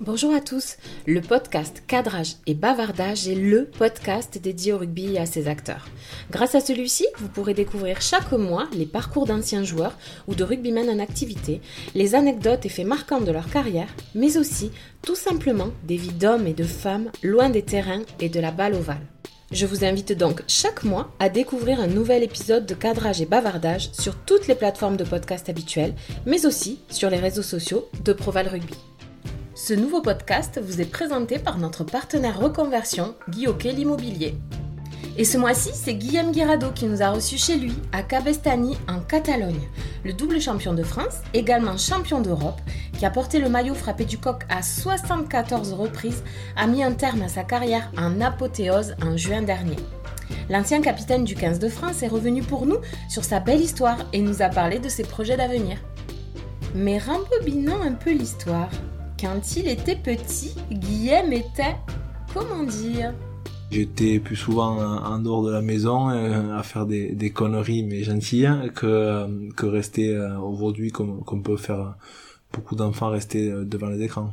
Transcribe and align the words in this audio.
Bonjour 0.00 0.34
à 0.34 0.40
tous. 0.40 0.76
Le 1.06 1.22
podcast 1.22 1.82
Cadrage 1.86 2.34
et 2.46 2.52
Bavardage 2.52 3.28
est 3.28 3.34
le 3.34 3.64
podcast 3.64 4.38
dédié 4.38 4.74
au 4.74 4.78
rugby 4.78 5.14
et 5.14 5.18
à 5.18 5.24
ses 5.24 5.48
acteurs. 5.48 5.86
Grâce 6.30 6.54
à 6.54 6.60
celui-ci, 6.60 7.06
vous 7.16 7.28
pourrez 7.28 7.54
découvrir 7.54 8.02
chaque 8.02 8.32
mois 8.32 8.68
les 8.74 8.84
parcours 8.84 9.24
d'anciens 9.24 9.64
joueurs 9.64 9.96
ou 10.28 10.34
de 10.34 10.44
rugbymen 10.44 10.90
en 10.90 10.98
activité, 10.98 11.62
les 11.94 12.14
anecdotes 12.14 12.66
et 12.66 12.68
faits 12.68 12.86
marquants 12.86 13.22
de 13.22 13.32
leur 13.32 13.48
carrière, 13.48 13.88
mais 14.14 14.36
aussi, 14.36 14.70
tout 15.00 15.14
simplement, 15.14 15.70
des 15.84 15.96
vies 15.96 16.12
d'hommes 16.12 16.46
et 16.46 16.52
de 16.52 16.64
femmes 16.64 17.10
loin 17.22 17.48
des 17.48 17.62
terrains 17.62 18.02
et 18.20 18.28
de 18.28 18.38
la 18.38 18.50
balle 18.50 18.74
ovale. 18.74 19.06
Je 19.50 19.64
vous 19.64 19.82
invite 19.82 20.12
donc 20.12 20.42
chaque 20.46 20.84
mois 20.84 21.10
à 21.20 21.30
découvrir 21.30 21.80
un 21.80 21.86
nouvel 21.86 22.22
épisode 22.22 22.66
de 22.66 22.74
Cadrage 22.74 23.22
et 23.22 23.26
Bavardage 23.26 23.90
sur 23.92 24.14
toutes 24.14 24.46
les 24.46 24.56
plateformes 24.56 24.98
de 24.98 25.04
podcast 25.04 25.48
habituelles, 25.48 25.94
mais 26.26 26.44
aussi 26.44 26.80
sur 26.90 27.08
les 27.08 27.18
réseaux 27.18 27.42
sociaux 27.42 27.88
de 28.04 28.12
Proval 28.12 28.48
Rugby. 28.48 28.76
Ce 29.58 29.72
nouveau 29.72 30.02
podcast 30.02 30.60
vous 30.62 30.82
est 30.82 30.90
présenté 30.92 31.38
par 31.38 31.56
notre 31.56 31.82
partenaire 31.82 32.38
reconversion, 32.38 33.14
Guillaume 33.30 33.56
l'Immobilier. 33.64 34.34
Et 35.16 35.24
ce 35.24 35.38
mois-ci, 35.38 35.70
c'est 35.72 35.94
Guillaume 35.94 36.30
Guirado 36.30 36.72
qui 36.72 36.84
nous 36.84 37.00
a 37.00 37.08
reçus 37.08 37.38
chez 37.38 37.56
lui, 37.56 37.72
à 37.90 38.02
Cabestany, 38.02 38.76
en 38.86 39.00
Catalogne. 39.00 39.66
Le 40.04 40.12
double 40.12 40.42
champion 40.42 40.74
de 40.74 40.82
France, 40.82 41.20
également 41.32 41.78
champion 41.78 42.20
d'Europe, 42.20 42.60
qui 42.98 43.06
a 43.06 43.10
porté 43.10 43.38
le 43.38 43.48
maillot 43.48 43.74
frappé 43.74 44.04
du 44.04 44.18
coq 44.18 44.42
à 44.50 44.60
74 44.60 45.72
reprises, 45.72 46.22
a 46.54 46.66
mis 46.66 46.82
un 46.82 46.92
terme 46.92 47.22
à 47.22 47.28
sa 47.28 47.42
carrière 47.42 47.90
en 47.96 48.20
apothéose 48.20 48.94
en 49.02 49.16
juin 49.16 49.40
dernier. 49.40 49.78
L'ancien 50.50 50.82
capitaine 50.82 51.24
du 51.24 51.34
15 51.34 51.60
de 51.60 51.70
France 51.70 52.02
est 52.02 52.08
revenu 52.08 52.42
pour 52.42 52.66
nous 52.66 52.78
sur 53.08 53.24
sa 53.24 53.40
belle 53.40 53.62
histoire 53.62 53.96
et 54.12 54.20
nous 54.20 54.42
a 54.42 54.50
parlé 54.50 54.80
de 54.80 54.90
ses 54.90 55.04
projets 55.04 55.38
d'avenir. 55.38 55.78
Mais 56.74 56.98
rembobinons 56.98 57.80
un 57.80 57.94
peu 57.94 58.10
l'histoire. 58.12 58.68
Quand 59.18 59.56
il 59.56 59.66
était 59.68 59.96
petit, 59.96 60.54
Guillaume 60.70 61.32
était, 61.32 61.76
comment 62.34 62.64
dire, 62.64 63.14
J'étais 63.70 64.20
plus 64.20 64.36
souvent 64.36 64.76
en 64.78 65.18
dehors 65.18 65.42
de 65.42 65.50
la 65.50 65.62
maison 65.62 66.10
euh, 66.10 66.56
à 66.56 66.62
faire 66.62 66.86
des, 66.86 67.12
des 67.12 67.30
conneries 67.30 67.82
mais 67.82 68.04
gentilles 68.04 68.48
que, 68.74 68.86
euh, 68.86 69.50
que 69.56 69.66
rester 69.66 70.10
euh, 70.10 70.38
aujourd'hui 70.38 70.92
comme, 70.92 71.24
comme 71.24 71.42
peut 71.42 71.56
faire 71.56 71.96
beaucoup 72.52 72.76
d'enfants 72.76 73.08
rester 73.08 73.50
devant 73.50 73.88
les 73.88 74.02
écrans. 74.02 74.32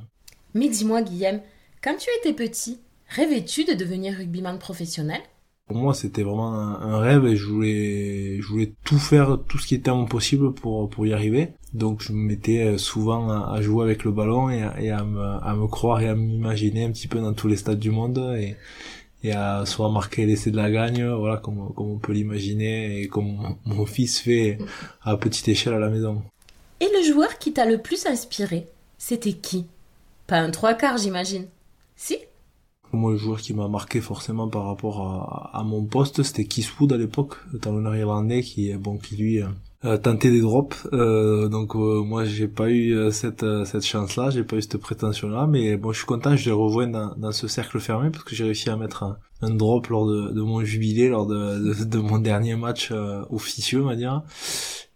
Mais 0.54 0.70
dis-moi 0.70 1.02
Guillaume, 1.02 1.40
quand 1.82 1.96
tu 1.98 2.10
étais 2.20 2.34
petit, 2.34 2.80
rêvais-tu 3.08 3.64
de 3.64 3.74
devenir 3.74 4.16
rugbyman 4.18 4.60
professionnel? 4.60 5.22
Pour 5.68 5.78
moi 5.78 5.94
c'était 5.94 6.24
vraiment 6.24 6.54
un, 6.54 7.00
rêve 7.00 7.26
et 7.26 7.36
je 7.36 7.46
voulais, 7.46 8.42
je 8.42 8.48
voulais 8.48 8.74
tout 8.84 9.00
faire, 9.00 9.40
tout 9.48 9.58
ce 9.58 9.68
qui 9.68 9.76
était 9.76 9.92
mon 9.92 10.06
possible 10.06 10.54
pour, 10.54 10.90
pour 10.90 11.06
y 11.06 11.14
arriver. 11.14 11.54
Donc 11.74 12.02
je 12.02 12.12
me 12.12 12.18
mettais 12.18 12.78
souvent 12.78 13.30
à, 13.30 13.62
jouer 13.62 13.84
avec 13.84 14.04
le 14.04 14.12
ballon 14.12 14.50
et, 14.50 14.90
à, 14.90 15.04
me, 15.04 15.22
à 15.22 15.56
me 15.56 15.68
croire 15.68 16.02
et 16.02 16.10
à 16.10 16.16
m'imaginer 16.16 16.84
un 16.84 16.92
petit 16.92 17.08
peu 17.08 17.20
dans 17.20 17.34
tous 17.34 17.48
les 17.48 17.58
stades 17.58 17.80
du 17.80 17.92
monde 17.92 18.36
et, 18.38 18.56
et 19.24 19.32
à 19.32 19.66
soit 19.66 19.90
marquer 19.90 20.26
l'essai 20.26 20.52
de 20.52 20.58
la 20.58 20.70
gagne, 20.70 21.08
voilà, 21.08 21.38
comme, 21.38 21.74
comme 21.74 21.92
on 21.92 21.98
peut 21.98 22.12
l'imaginer 22.12 23.02
et 23.02 23.08
comme 23.08 23.58
mon 23.66 23.86
fils 23.86 24.20
fait 24.20 24.58
à 25.02 25.16
petite 25.16 25.48
échelle 25.48 25.74
à 25.74 25.80
la 25.80 25.90
maison. 25.90 26.22
Et 26.82 26.90
le 26.98 27.04
joueur 27.04 27.38
qui 27.38 27.54
t'a 27.54 27.66
le 27.66 27.78
plus 27.78 28.06
inspiré, 28.06 28.68
c'était 28.98 29.34
qui? 29.34 29.66
Pas 30.28 30.40
un 30.40 30.52
trois 30.52 30.74
quarts, 30.74 30.98
j'imagine. 30.98 31.48
Si? 31.96 32.18
Moi, 32.98 33.12
le 33.12 33.18
joueur 33.18 33.40
qui 33.40 33.54
m'a 33.54 33.68
marqué 33.68 34.02
forcément 34.02 34.48
par 34.48 34.66
rapport 34.66 35.52
à, 35.54 35.64
mon 35.64 35.86
poste, 35.86 36.24
c'était 36.24 36.46
Kiswood 36.46 36.94
à 36.94 36.98
l'époque, 36.98 37.36
le 37.52 37.60
talonneur 37.60 37.96
irlandais, 37.96 38.42
qui, 38.42 38.74
bon, 38.76 38.98
qui 38.98 39.16
lui, 39.16 39.42
euh, 39.42 39.48
tenter 39.84 40.32
des 40.32 40.42
drops. 40.42 40.88
Euh, 40.94 41.50
donc 41.50 41.76
euh, 41.76 42.02
moi 42.04 42.24
j'ai 42.26 42.48
pas 42.48 42.70
eu 42.70 42.94
euh, 42.96 43.12
cette 43.12 43.46
cette 43.66 43.86
chance 43.86 44.16
là, 44.16 44.30
j'ai 44.30 44.44
pas 44.44 44.56
eu 44.56 44.62
cette 44.62 44.78
prétention 44.78 45.30
là, 45.30 45.46
mais 45.48 45.76
bon 45.78 45.92
je 45.92 45.98
suis 45.98 46.06
content, 46.06 46.36
je 46.36 46.46
les 46.46 46.52
revois 46.52 46.86
dans, 46.86 47.14
dans 47.16 47.32
ce 47.32 47.48
cercle 47.48 47.80
fermé 47.80 48.10
parce 48.10 48.24
que 48.24 48.36
j'ai 48.36 48.46
réussi 48.46 48.70
à 48.70 48.78
mettre 48.78 49.04
un, 49.04 49.18
un, 49.42 49.50
drop 49.50 49.88
lors 49.88 50.08
de, 50.08 50.32
de 50.32 50.42
mon 50.42 50.64
jubilé, 50.64 51.10
lors 51.10 51.26
de, 51.28 51.60
de, 51.60 51.84
de 51.84 51.98
mon 51.98 52.20
dernier 52.20 52.56
match 52.56 52.92
officieux 53.30 53.82
on 53.84 53.88
va 53.88 53.96
dire. 53.96 54.24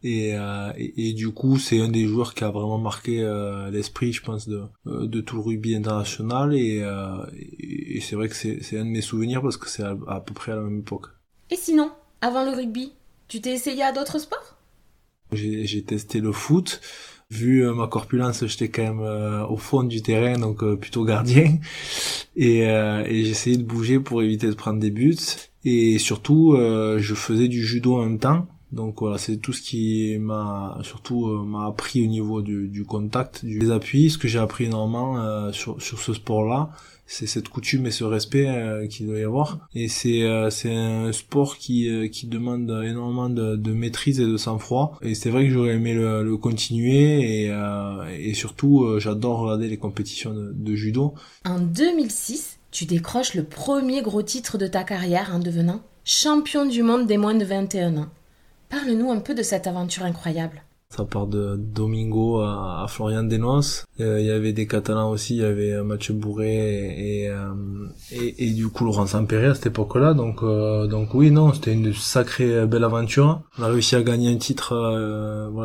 Et, 0.03 0.29
et, 0.77 1.09
et, 1.09 1.13
du 1.13 1.31
coup 1.31 1.57
c'est 1.57 1.81
un 1.81 1.89
des 1.89 2.05
joueurs 2.05 2.33
qui 2.33 2.43
a 2.43 2.51
vraiment 2.51 2.77
marqué 2.77 3.27
l'esprit 3.71 4.13
je 4.13 4.21
pense 4.21 4.47
de 4.47 4.61
de 4.85 5.21
tout 5.21 5.35
le 5.37 5.41
rugby 5.41 5.75
international 5.75 6.53
et, 6.53 6.85
et 7.33 7.99
c'est 7.99 8.15
vrai 8.15 8.29
que 8.29 8.35
c'est 8.35 8.77
un 8.77 8.85
de 8.85 8.89
mes 8.89 9.01
souvenirs 9.01 9.41
parce 9.41 9.57
que 9.57 9.67
c'est 9.67 9.83
à, 9.83 9.97
à 10.07 10.21
peu 10.21 10.33
près 10.33 10.51
à 10.53 10.55
la 10.55 10.61
même 10.61 10.79
époque. 10.79 11.07
Et 11.49 11.55
sinon, 11.55 11.91
avant 12.21 12.45
le 12.45 12.51
rugby, 12.51 12.93
tu 13.27 13.41
t'es 13.41 13.53
essayé 13.53 13.83
à 13.83 13.91
d'autres 13.91 14.19
sports? 14.19 14.56
J'ai 15.31 15.81
testé 15.83 16.19
le 16.19 16.31
foot. 16.31 16.81
Vu 17.29 17.65
euh, 17.65 17.73
ma 17.73 17.87
corpulence, 17.87 18.45
j'étais 18.45 18.69
quand 18.69 18.83
même 18.83 19.01
euh, 19.01 19.45
au 19.47 19.57
fond 19.57 19.83
du 19.83 20.01
terrain, 20.01 20.39
donc 20.39 20.63
euh, 20.63 20.77
plutôt 20.77 21.03
gardien. 21.03 21.57
Et, 22.37 22.59
et 22.59 23.25
j'essayais 23.25 23.57
de 23.57 23.63
bouger 23.63 23.99
pour 23.99 24.21
éviter 24.21 24.47
de 24.47 24.53
prendre 24.53 24.79
des 24.79 24.91
buts. 24.91 25.17
Et 25.65 25.97
surtout, 25.97 26.55
je 26.55 27.13
faisais 27.15 27.47
du 27.47 27.65
judo 27.65 27.95
en 27.95 28.03
même 28.03 28.19
temps. 28.19 28.45
Donc 28.71 28.99
voilà, 28.99 29.17
c'est 29.17 29.37
tout 29.37 29.53
ce 29.53 29.61
qui 29.63 30.17
m'a 30.19 30.77
surtout 30.83 31.25
m'a 31.43 31.65
appris 31.65 32.03
au 32.03 32.07
niveau 32.07 32.43
du, 32.43 32.67
du 32.67 32.85
contact, 32.85 33.43
des 33.43 33.71
appuis, 33.71 34.11
ce 34.11 34.19
que 34.19 34.27
j'ai 34.27 34.37
appris 34.37 34.65
énormément 34.65 35.51
sur, 35.51 35.81
sur 35.81 35.99
ce 35.99 36.13
sport-là 36.13 36.69
c'est 37.07 37.25
cette 37.25 37.47
coutume 37.47 37.87
et 37.87 37.91
ce 37.91 38.03
respect 38.03 38.47
euh, 38.47 38.85
qu'il 38.87 39.07
doit 39.07 39.17
y 39.17 39.23
avoir. 39.23 39.67
Et 39.73 39.87
c'est 39.87 40.23
euh, 40.23 40.49
c'est 40.49 40.73
un 40.73 41.11
sport 41.13 41.57
qui 41.57 41.89
euh, 41.89 42.07
qui 42.07 42.27
demande 42.27 42.69
énormément 42.85 43.29
de, 43.29 43.71
maîtrise 43.71 44.19
et 44.19 44.25
de 44.25 44.37
sang-froid. 44.37 44.99
Et 45.01 45.15
c'est 45.15 45.29
vrai 45.29 45.45
que 45.45 45.51
j'aurais 45.51 45.75
aimé 45.75 45.93
le, 45.93 46.23
le 46.23 46.37
continuer 46.37 47.45
et 47.45 47.51
et 48.19 48.33
surtout 48.33 48.99
j'adore 48.99 49.39
regarder 49.39 49.69
les 49.69 49.77
compétitions 49.77 50.33
de, 50.33 50.51
de 50.53 50.75
judo. 50.75 51.13
En 51.45 51.59
2006, 51.59 52.59
tu 52.71 52.85
décroches 52.85 53.33
le 53.33 53.43
premier 53.43 54.01
gros 54.01 54.21
titre 54.21 54.57
de 54.57 54.67
ta 54.67 54.83
carrière 54.83 55.31
en 55.33 55.39
devenant 55.39 55.81
champion 56.03 56.65
du 56.65 56.83
monde 56.83 57.07
des 57.07 57.17
moins 57.17 57.35
de 57.35 57.45
21 57.45 57.97
ans. 57.97 58.09
Parle-nous 58.69 59.11
un 59.11 59.19
peu 59.19 59.33
de 59.33 59.43
cette 59.43 59.67
aventure 59.67 60.03
incroyable. 60.03 60.63
Ça 60.89 61.03
part 61.03 61.27
de 61.27 61.57
Domingo 61.57 62.39
à, 62.39 62.85
Florian 62.87 63.23
Denos. 63.23 63.85
Euh, 63.99 64.21
il 64.21 64.25
y 64.25 64.31
avait 64.31 64.53
des 64.53 64.67
Catalans 64.67 65.11
aussi, 65.11 65.35
il 65.35 65.41
y 65.41 65.45
avait 65.45 65.83
Mathieu 65.83 66.13
Bourré 66.13 66.45
et, 66.47 67.29
euh, 67.29 67.53
et, 68.11 68.47
et, 68.47 68.51
du 68.51 68.69
coup 68.69 68.85
Laurent 68.85 69.05
Sampéré 69.05 69.47
à 69.47 69.53
cette 69.55 69.67
époque-là. 69.67 70.13
Donc, 70.13 70.43
euh, 70.43 70.87
oui, 71.13 71.29
non, 71.29 71.51
c'était 71.51 71.73
une 71.73 71.93
sacrée 71.93 72.65
belle 72.65 72.85
aventure. 72.85 73.41
On 73.59 73.63
a 73.63 73.67
réussi 73.67 73.95
à 73.97 74.01
gagner 74.01 74.33
un 74.33 74.37
titre 74.37 74.73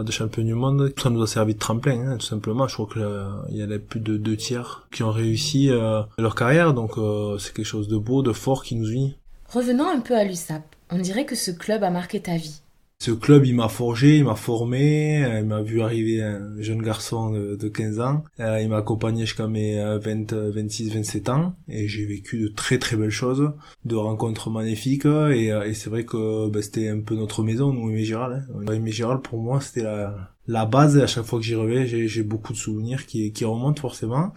de 0.04 0.12
champion 0.12 0.42
du 0.42 0.54
monde. 0.54 0.92
Ça 1.00 1.08
nous 1.08 1.22
a 1.22 1.26
servi 1.28 1.54
de 1.54 1.58
tremplin, 1.58 2.04
hein, 2.04 2.16
tout 2.18 2.26
simplement. 2.26 2.66
Je 2.66 2.74
crois 2.74 2.88
qu'il 2.92 3.56
y 3.56 3.62
avait 3.62 3.78
plus 3.78 4.00
de 4.00 4.16
deux 4.16 4.36
tiers 4.36 4.88
qui 4.92 5.04
ont 5.04 5.12
réussi 5.12 5.70
leur 6.18 6.34
carrière. 6.34 6.74
Donc 6.74 6.92
c'est 7.38 7.54
quelque 7.54 7.64
chose 7.64 7.86
de 7.86 7.96
beau, 7.96 8.22
de 8.22 8.32
fort 8.32 8.64
qui 8.64 8.74
nous 8.74 8.90
unit. 8.90 9.16
Revenons 9.48 9.88
un 9.88 10.00
peu 10.00 10.16
à 10.16 10.24
l'USAP. 10.24 10.62
On 10.90 10.98
dirait 10.98 11.26
que 11.26 11.36
ce 11.36 11.52
club 11.52 11.84
a 11.84 11.90
marqué 11.90 12.20
ta 12.20 12.36
vie. 12.36 12.60
Ce 13.02 13.10
club, 13.10 13.44
il 13.44 13.56
m'a 13.56 13.68
forgé, 13.68 14.18
il 14.18 14.24
m'a 14.24 14.36
formé, 14.36 15.24
euh, 15.24 15.40
il 15.40 15.44
m'a 15.44 15.60
vu 15.60 15.82
arriver 15.82 16.22
un 16.22 16.54
jeune 16.60 16.80
garçon 16.80 17.32
de, 17.32 17.56
de 17.56 17.68
15 17.68 17.98
ans. 17.98 18.22
Euh, 18.38 18.60
il 18.62 18.68
m'a 18.68 18.76
accompagné 18.76 19.26
jusqu'à 19.26 19.48
mes 19.48 19.74
20, 19.98 20.32
26, 20.32 20.94
27 20.94 21.28
ans 21.28 21.56
et 21.66 21.88
j'ai 21.88 22.06
vécu 22.06 22.38
de 22.38 22.46
très 22.46 22.78
très 22.78 22.94
belles 22.94 23.10
choses, 23.10 23.50
de 23.84 23.96
rencontres 23.96 24.50
magnifiques 24.50 25.04
et, 25.04 25.50
euh, 25.50 25.74
c'est 25.74 25.90
vrai 25.90 26.04
que 26.04 26.48
ben, 26.48 26.62
c'était 26.62 26.90
un 26.90 27.00
peu 27.00 27.16
notre 27.16 27.42
maison, 27.42 27.72
nous, 27.72 27.90
Aimé 27.90 28.04
Giral. 28.04 28.46
Hein. 28.54 29.16
Pour 29.16 29.40
moi, 29.40 29.60
c'était 29.60 29.82
la, 29.82 30.30
la 30.46 30.64
base 30.64 30.96
et 30.96 31.02
à 31.02 31.08
chaque 31.08 31.24
fois 31.24 31.40
que 31.40 31.44
j'y 31.44 31.56
reviens, 31.56 31.84
j'ai 31.84 32.22
beaucoup 32.22 32.52
de 32.52 32.58
souvenirs 32.58 33.06
qui, 33.06 33.32
qui 33.32 33.44
remontent 33.44 33.80
forcément. 33.80 34.32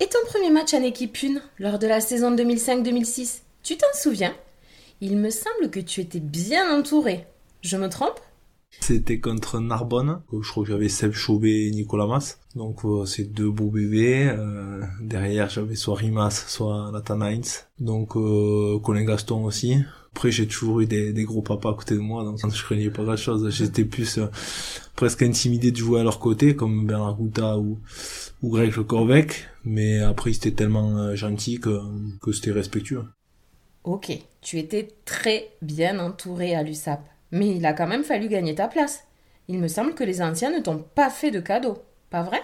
Et 0.00 0.06
ton 0.06 0.20
premier 0.24 0.48
match 0.48 0.72
en 0.72 0.82
équipe 0.82 1.18
1 1.22 1.38
lors 1.58 1.78
de 1.78 1.86
la 1.86 2.00
saison 2.00 2.34
2005-2006, 2.34 3.40
tu 3.62 3.76
t'en 3.76 3.92
souviens? 3.92 4.32
Il 5.02 5.18
me 5.18 5.28
semble 5.28 5.68
que 5.70 5.80
tu 5.80 6.00
étais 6.00 6.20
bien 6.20 6.74
entouré. 6.78 7.26
Je 7.62 7.76
me 7.76 7.88
trompe? 7.88 8.20
C'était 8.80 9.18
contre 9.18 9.58
Narbonne. 9.60 10.22
Je 10.32 10.48
crois 10.48 10.62
que 10.62 10.70
j'avais 10.70 10.88
Seb 10.88 11.12
Chaubet 11.12 11.66
et 11.66 11.70
Nicolas 11.72 12.06
Mas. 12.06 12.38
Donc 12.54 12.84
euh, 12.84 13.04
c'est 13.04 13.24
deux 13.24 13.50
beaux 13.50 13.70
bébés. 13.70 14.28
Euh, 14.28 14.82
derrière 15.00 15.50
j'avais 15.50 15.74
soit 15.74 15.96
Rimas, 15.96 16.44
soit 16.46 16.90
Nathan 16.92 17.20
Heinz. 17.20 17.66
Donc 17.78 18.16
euh, 18.16 18.78
Colin 18.78 19.04
Gaston 19.04 19.44
aussi. 19.44 19.76
Après 20.12 20.30
j'ai 20.30 20.46
toujours 20.46 20.80
eu 20.80 20.86
des, 20.86 21.12
des, 21.12 21.24
gros 21.24 21.42
papas 21.42 21.70
à 21.70 21.74
côté 21.74 21.94
de 21.94 22.00
moi, 22.00 22.24
donc 22.24 22.38
je 22.38 22.62
craignais 22.64 22.90
pas 22.90 23.04
grand 23.04 23.16
chose. 23.16 23.48
J'étais 23.50 23.84
plus 23.84 24.18
euh, 24.18 24.26
presque 24.96 25.22
intimidé 25.22 25.70
de 25.70 25.76
jouer 25.76 26.00
à 26.00 26.02
leur 26.02 26.18
côté, 26.18 26.56
comme 26.56 26.86
Bernard 26.86 27.14
Gouta 27.14 27.58
ou, 27.58 27.78
ou 28.42 28.50
Greg 28.50 28.74
Le 28.76 28.84
Corvec. 28.84 29.48
Mais 29.64 30.00
après 30.00 30.32
ils 30.32 30.36
étaient 30.36 30.52
tellement 30.52 30.96
euh, 30.98 31.14
gentils 31.14 31.60
que, 31.60 31.80
que 32.20 32.32
c'était 32.32 32.50
respectueux. 32.50 33.04
Ok, 33.84 34.12
tu 34.42 34.58
étais 34.58 34.88
très 35.04 35.52
bien 35.62 35.98
entouré 36.00 36.54
à 36.54 36.62
l'USAP. 36.62 37.00
Mais 37.32 37.56
il 37.56 37.66
a 37.66 37.72
quand 37.72 37.86
même 37.88 38.04
fallu 38.04 38.28
gagner 38.28 38.54
ta 38.54 38.68
place. 38.68 39.04
Il 39.48 39.58
me 39.58 39.68
semble 39.68 39.94
que 39.94 40.04
les 40.04 40.22
anciens 40.22 40.50
ne 40.50 40.60
t'ont 40.62 40.78
pas 40.94 41.10
fait 41.10 41.30
de 41.30 41.40
cadeau, 41.40 41.78
pas 42.10 42.22
vrai? 42.22 42.40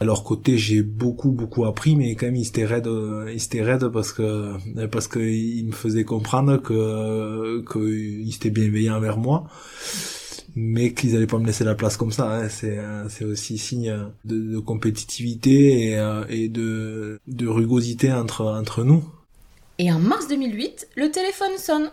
À 0.00 0.04
leur 0.04 0.24
côté, 0.24 0.58
j'ai 0.58 0.82
beaucoup 0.82 1.30
beaucoup 1.30 1.64
appris, 1.66 1.94
mais 1.94 2.16
quand 2.16 2.26
même 2.26 2.34
ils 2.36 2.48
étaient 2.48 2.64
raides, 2.64 2.88
ils 3.32 3.42
étaient 3.44 3.62
raides 3.62 3.88
parce 3.88 4.12
que 4.12 4.56
parce 4.86 5.06
que 5.06 5.20
ils 5.20 5.64
me 5.66 5.72
faisaient 5.72 6.04
comprendre 6.04 6.56
que 6.58 7.62
qu'ils 7.72 8.34
étaient 8.34 8.50
bienveillants 8.50 8.96
envers 8.96 9.18
moi. 9.18 9.46
mais 10.56 10.92
qu'ils 10.94 11.16
allaient 11.16 11.26
pas 11.26 11.38
me 11.38 11.46
laisser 11.46 11.64
la 11.64 11.74
place 11.74 11.96
comme 11.96 12.12
ça. 12.12 12.30
Hein. 12.32 12.48
C'est 12.48 12.78
c'est 13.08 13.24
aussi 13.24 13.58
signe 13.58 13.94
de, 14.24 14.36
de 14.54 14.58
compétitivité 14.58 15.90
et, 15.92 16.22
et 16.28 16.48
de 16.48 17.18
de 17.26 17.46
rugosité 17.46 18.12
entre 18.12 18.44
entre 18.46 18.84
nous. 18.84 19.04
Et 19.78 19.92
en 19.92 20.00
mars 20.00 20.26
2008, 20.28 20.88
le 20.96 21.10
téléphone 21.12 21.56
sonne. 21.58 21.90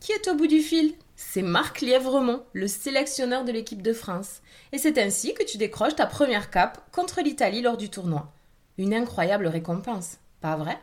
Qui 0.00 0.12
est 0.12 0.28
au 0.28 0.34
bout 0.36 0.46
du 0.46 0.60
fil? 0.60 0.94
C'est 1.16 1.42
Marc 1.42 1.80
Lièvremont, 1.80 2.42
le 2.52 2.66
sélectionneur 2.66 3.44
de 3.44 3.52
l'équipe 3.52 3.82
de 3.82 3.92
France. 3.92 4.42
Et 4.72 4.78
c'est 4.78 4.98
ainsi 4.98 5.34
que 5.34 5.44
tu 5.44 5.58
décroches 5.58 5.94
ta 5.94 6.06
première 6.06 6.50
cape 6.50 6.80
contre 6.90 7.20
l'Italie 7.22 7.62
lors 7.62 7.76
du 7.76 7.88
tournoi. 7.88 8.32
Une 8.78 8.94
incroyable 8.94 9.46
récompense, 9.46 10.18
pas 10.40 10.56
vrai? 10.56 10.78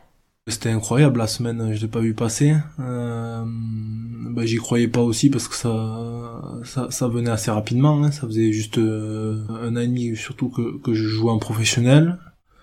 C'était 0.48 0.70
incroyable 0.70 1.18
la 1.18 1.28
semaine, 1.28 1.72
je 1.72 1.80
l'ai 1.82 1.88
pas 1.88 2.00
vu 2.00 2.14
passer. 2.14 2.54
Euh, 2.80 3.44
bah, 3.46 4.44
j'y 4.44 4.56
croyais 4.56 4.88
pas 4.88 5.02
aussi 5.02 5.30
parce 5.30 5.46
que 5.46 5.54
ça, 5.54 6.88
ça, 6.90 7.08
venait 7.08 7.30
assez 7.30 7.50
rapidement. 7.50 8.02
Hein. 8.02 8.10
Ça 8.10 8.26
faisait 8.26 8.50
juste 8.52 8.78
euh, 8.78 9.44
un 9.50 9.76
an 9.76 9.80
et 9.80 9.86
demi 9.86 10.16
surtout 10.16 10.48
que, 10.48 10.94
je 10.94 11.06
jouais 11.06 11.30
en 11.30 11.38
professionnel. 11.38 12.18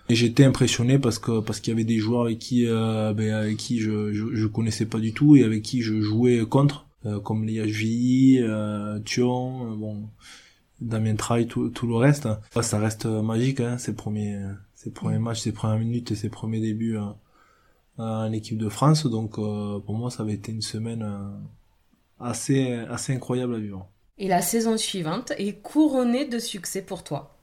Et 0.09 0.15
j'étais 0.15 0.43
impressionné 0.43 0.97
parce 0.97 1.19
qu'il 1.19 1.67
y 1.67 1.71
avait 1.71 1.83
des 1.83 1.99
joueurs 1.99 2.23
avec 2.23 2.39
qui 2.39 2.65
euh, 2.67 3.13
ben, 3.13 3.55
qui 3.55 3.79
je, 3.79 4.11
je, 4.11 4.47
connaissais 4.47 4.87
pas 4.87 4.97
du 4.97 5.13
tout 5.13 5.35
et 5.35 5.43
avec 5.43 5.61
qui 5.61 5.83
je 5.83 6.01
jouais 6.01 6.43
contre, 6.49 6.88
comme 7.23 7.45
Liachvi, 7.45 8.39
euh, 8.41 8.99
Thion, 8.99 9.75
bon, 9.75 10.09
Damien 10.81 11.15
Traille, 11.15 11.47
tout, 11.47 11.69
tout 11.69 11.87
le 11.87 11.95
reste. 11.95 12.27
Ça 12.61 12.79
reste 12.79 13.05
magique, 13.05 13.59
hein, 13.59 13.77
ces 13.77 13.95
premiers 13.95 14.41
ses 14.75 14.91
premiers 14.91 15.19
matchs, 15.19 15.41
ses 15.41 15.51
premières 15.51 15.79
minutes 15.79 16.11
et 16.11 16.15
ses 16.15 16.29
premiers 16.29 16.61
débuts. 16.61 16.97
Hein 16.97 17.15
en 17.99 18.31
équipe 18.31 18.57
de 18.57 18.69
France. 18.69 19.05
Donc 19.05 19.37
euh, 19.37 19.79
pour 19.79 19.95
moi, 19.95 20.09
ça 20.09 20.23
avait 20.23 20.33
été 20.33 20.51
une 20.51 20.61
semaine 20.61 21.03
euh, 21.03 22.25
assez, 22.25 22.73
assez 22.73 23.13
incroyable 23.13 23.55
à 23.55 23.59
vivre. 23.59 23.87
Et 24.17 24.27
la 24.27 24.41
saison 24.41 24.77
suivante 24.77 25.31
est 25.37 25.61
couronnée 25.61 26.25
de 26.25 26.39
succès 26.39 26.81
pour 26.81 27.03
toi. 27.03 27.37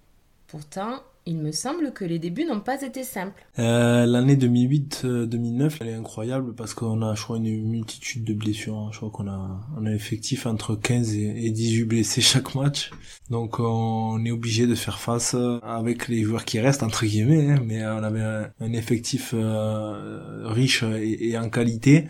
Pourtant, 0.46 1.02
il 1.26 1.38
me 1.38 1.50
semble 1.50 1.92
que 1.92 2.04
les 2.04 2.20
débuts 2.20 2.44
n'ont 2.44 2.60
pas 2.60 2.80
été 2.82 3.02
simples. 3.02 3.44
Euh, 3.58 4.06
L'année 4.06 4.36
2008-2009, 4.36 5.78
elle 5.80 5.88
est 5.88 5.94
incroyable 5.94 6.54
parce 6.54 6.72
qu'on 6.72 7.02
a, 7.02 7.16
je 7.16 7.22
crois, 7.22 7.38
une 7.38 7.68
multitude 7.68 8.22
de 8.22 8.32
blessures. 8.32 8.76
Hein. 8.76 8.90
Je 8.92 8.98
crois 8.98 9.10
qu'on 9.10 9.26
a 9.26 9.60
un 9.76 9.86
effectif 9.86 10.46
entre 10.46 10.76
15 10.76 11.14
et 11.14 11.50
18 11.50 11.84
blessés 11.84 12.20
chaque 12.20 12.54
match. 12.54 12.92
Donc 13.28 13.58
on 13.58 14.24
est 14.24 14.30
obligé 14.30 14.68
de 14.68 14.76
faire 14.76 15.00
face 15.00 15.34
avec 15.62 16.06
les 16.06 16.22
joueurs 16.22 16.44
qui 16.44 16.60
restent, 16.60 16.84
entre 16.84 17.04
guillemets. 17.04 17.50
Hein. 17.50 17.62
Mais 17.64 17.84
on 17.84 18.04
avait 18.04 18.50
un, 18.60 18.72
effectif 18.72 19.32
euh, 19.34 20.42
riche 20.44 20.84
et, 20.84 21.36
en 21.36 21.50
qualité. 21.50 22.06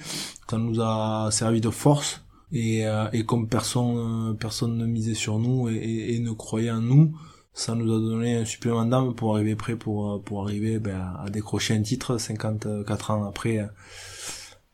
Ça 0.50 0.58
nous 0.58 0.80
a 0.80 1.30
servi 1.32 1.62
de 1.62 1.70
force. 1.70 2.22
Et, 2.52 2.86
euh, 2.86 3.08
et 3.12 3.24
comme 3.24 3.48
personne, 3.48 4.36
personne 4.38 4.76
ne 4.76 4.86
misait 4.86 5.14
sur 5.14 5.38
nous 5.38 5.68
et, 5.68 6.14
et 6.14 6.18
ne 6.20 6.30
croyait 6.30 6.70
en 6.70 6.80
nous, 6.80 7.12
ça 7.56 7.75
nous 7.75 7.91
a 7.91 7.99
donné 7.99 8.37
un 8.37 8.44
supplément 8.44 8.85
d'âme 8.85 9.14
pour 9.14 9.35
arriver 9.35 9.56
prêt 9.56 9.76
pour 9.76 10.12
euh, 10.12 10.19
pour 10.19 10.43
arriver 10.43 10.79
ben, 10.79 11.14
à 11.25 11.31
décrocher 11.31 11.75
un 11.75 11.81
titre 11.81 12.19
54 12.19 13.11
ans 13.11 13.25
après 13.26 13.58
euh, 13.61 13.67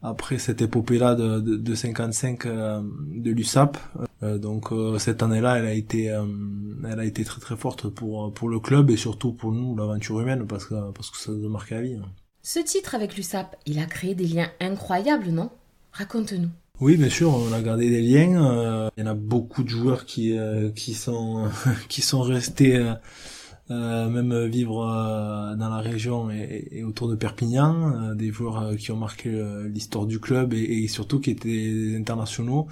après 0.02 0.38
cette 0.38 0.60
épopée 0.62 0.98
là 0.98 1.14
de, 1.14 1.38
de, 1.38 1.56
de 1.56 1.74
55 1.76 2.44
euh, 2.44 2.82
de 2.82 3.30
l'USAP 3.30 3.78
donc 4.20 4.70
cette 4.98 5.22
année 5.22 5.40
là 5.40 5.58
elle 5.58 5.66
a 5.66 5.74
été 5.74 6.04
elle 6.04 7.00
a 7.00 7.04
été 7.04 7.24
très 7.24 7.40
très 7.40 7.56
forte 7.56 7.88
pour 7.88 8.32
pour 8.34 8.48
le 8.48 8.60
club 8.60 8.90
et 8.90 8.96
surtout 8.96 9.32
pour 9.32 9.52
nous 9.52 9.76
l'aventure 9.76 10.20
humaine 10.20 10.46
parce 10.46 10.66
que 10.66 10.74
parce 10.92 11.10
que 11.10 11.18
ça 11.18 11.32
nous 11.32 11.46
a 11.46 11.48
marqué 11.48 11.74
la 11.74 11.82
vie. 11.82 11.98
Ce 12.42 12.60
titre 12.60 12.94
avec 12.94 13.16
l'USAP 13.16 13.56
il 13.66 13.78
a 13.80 13.86
créé 13.86 14.14
des 14.14 14.26
liens 14.26 14.50
incroyables 14.60 15.30
non? 15.30 15.50
Raconte-nous 15.92 16.50
oui, 16.80 16.96
bien 16.96 17.10
sûr, 17.10 17.32
on 17.32 17.52
a 17.52 17.60
gardé 17.60 17.88
des 17.90 18.02
liens. 18.02 18.44
Euh, 18.44 18.90
il 18.96 19.04
y 19.04 19.06
en 19.06 19.10
a 19.10 19.14
beaucoup 19.14 19.62
de 19.62 19.68
joueurs 19.68 20.04
qui 20.04 20.36
euh, 20.36 20.70
qui 20.70 20.94
sont 20.94 21.48
qui 21.88 22.02
sont 22.02 22.22
restés 22.22 22.76
euh, 23.70 24.08
même 24.08 24.46
vivre 24.46 24.84
dans 25.56 25.68
la 25.68 25.78
région 25.78 26.30
et, 26.30 26.82
autour 26.84 27.08
de 27.08 27.14
Perpignan, 27.14 28.14
des 28.14 28.32
joueurs 28.32 28.76
qui 28.76 28.90
ont 28.90 28.96
marqué 28.96 29.30
l'histoire 29.66 30.06
du 30.06 30.18
club 30.18 30.52
et, 30.52 30.62
et, 30.62 30.88
surtout 30.88 31.20
qui 31.20 31.30
étaient 31.30 31.94
internationaux. 31.96 32.66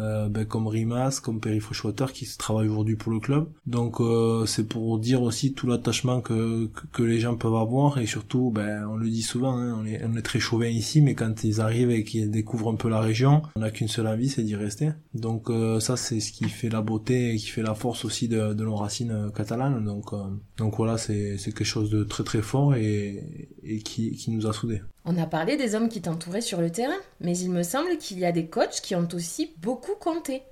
Euh, 0.00 0.28
ben, 0.28 0.44
comme 0.44 0.68
Rimas, 0.68 1.20
comme 1.20 1.40
Perry 1.40 1.58
Freshwater 1.58 2.12
qui 2.12 2.26
travaille 2.38 2.68
aujourd'hui 2.68 2.94
pour 2.94 3.12
le 3.12 3.18
club. 3.18 3.48
Donc 3.66 4.00
euh, 4.00 4.46
c'est 4.46 4.68
pour 4.68 4.98
dire 4.98 5.22
aussi 5.22 5.54
tout 5.54 5.66
l'attachement 5.66 6.20
que, 6.20 6.70
que, 6.92 7.02
les 7.02 7.18
gens 7.18 7.36
peuvent 7.36 7.56
avoir 7.56 7.98
et 7.98 8.06
surtout, 8.06 8.52
ben, 8.54 8.86
on 8.88 8.96
le 8.96 9.08
dit 9.08 9.22
souvent, 9.22 9.56
hein, 9.56 9.76
on, 9.80 9.86
est, 9.86 10.00
on 10.04 10.16
est 10.16 10.22
très 10.22 10.38
chauvin 10.38 10.68
ici, 10.68 11.00
mais 11.00 11.14
quand 11.14 11.42
ils 11.42 11.60
arrivent 11.60 11.90
et 11.90 12.04
qu'ils 12.04 12.30
découvrent 12.30 12.70
un 12.70 12.76
peu 12.76 12.88
la 12.88 13.00
région, 13.00 13.42
on 13.56 13.60
n'a 13.60 13.70
qu'une 13.70 13.88
seule 13.88 14.06
envie, 14.06 14.28
c'est 14.28 14.44
d'y 14.44 14.54
rester. 14.54 14.90
Donc 15.14 15.50
euh, 15.50 15.80
ça 15.80 15.96
c'est 15.96 16.20
ce 16.20 16.30
qui 16.30 16.44
fait 16.44 16.68
la 16.68 16.80
beauté 16.80 17.34
et 17.34 17.36
qui 17.36 17.48
fait 17.48 17.62
la 17.62 17.74
force 17.74 18.04
aussi 18.04 18.28
de, 18.28 18.54
de 18.54 18.64
nos 18.64 18.76
racines 18.76 19.32
catalanes. 19.34 19.84
Donc 19.84 20.12
donc 20.58 20.76
voilà, 20.76 20.96
c'est 20.96 21.36
quelque 21.44 21.64
chose 21.64 21.90
de 21.90 22.04
très 22.04 22.22
très 22.22 22.42
fort 22.42 22.76
et, 22.76 23.48
et 23.64 23.78
qui, 23.78 24.12
qui 24.12 24.30
nous 24.30 24.46
a 24.46 24.52
soudés. 24.52 24.80
On 25.10 25.16
a 25.16 25.24
parlé 25.24 25.56
des 25.56 25.74
hommes 25.74 25.88
qui 25.88 26.02
t'entouraient 26.02 26.42
sur 26.42 26.60
le 26.60 26.68
terrain, 26.68 27.00
mais 27.22 27.34
il 27.38 27.50
me 27.50 27.62
semble 27.62 27.96
qu'il 27.96 28.18
y 28.18 28.26
a 28.26 28.32
des 28.32 28.44
coachs 28.44 28.82
qui 28.82 28.94
ont 28.94 29.08
aussi 29.14 29.54
beaucoup 29.62 29.94
compté. 29.98 30.42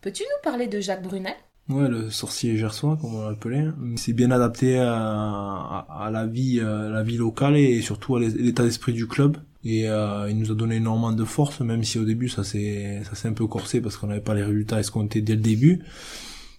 Peux-tu 0.00 0.24
nous 0.24 0.50
parler 0.50 0.66
de 0.66 0.80
Jacques 0.80 1.04
Brunel? 1.04 1.36
Ouais, 1.68 1.88
le 1.88 2.10
sorcier 2.10 2.56
gersois, 2.56 2.98
comme 3.00 3.14
on 3.14 3.28
l'appelait. 3.28 3.66
C'est 3.94 4.12
bien 4.12 4.32
adapté 4.32 4.80
à, 4.80 6.10
la 6.12 6.26
vie, 6.26 6.58
euh, 6.58 6.90
la 6.90 7.04
vie 7.04 7.18
locale 7.18 7.56
et 7.56 7.80
surtout 7.82 8.16
à 8.16 8.20
l'état 8.20 8.64
d'esprit 8.64 8.94
du 8.94 9.06
club. 9.06 9.36
Et 9.62 9.88
euh, 9.88 10.28
il 10.28 10.38
nous 10.38 10.50
a 10.50 10.56
donné 10.56 10.76
énormément 10.76 11.12
de 11.12 11.24
force, 11.24 11.60
même 11.60 11.84
si 11.84 11.96
au 12.00 12.04
début 12.04 12.28
ça 12.28 12.42
s'est 12.42 13.02
ça 13.12 13.28
un 13.28 13.32
peu 13.32 13.46
corsé 13.46 13.80
parce 13.80 13.96
qu'on 13.96 14.08
n'avait 14.08 14.20
pas 14.20 14.34
les 14.34 14.42
résultats 14.42 14.80
escomptés 14.80 15.20
dès 15.20 15.36
le 15.36 15.42
début. 15.42 15.84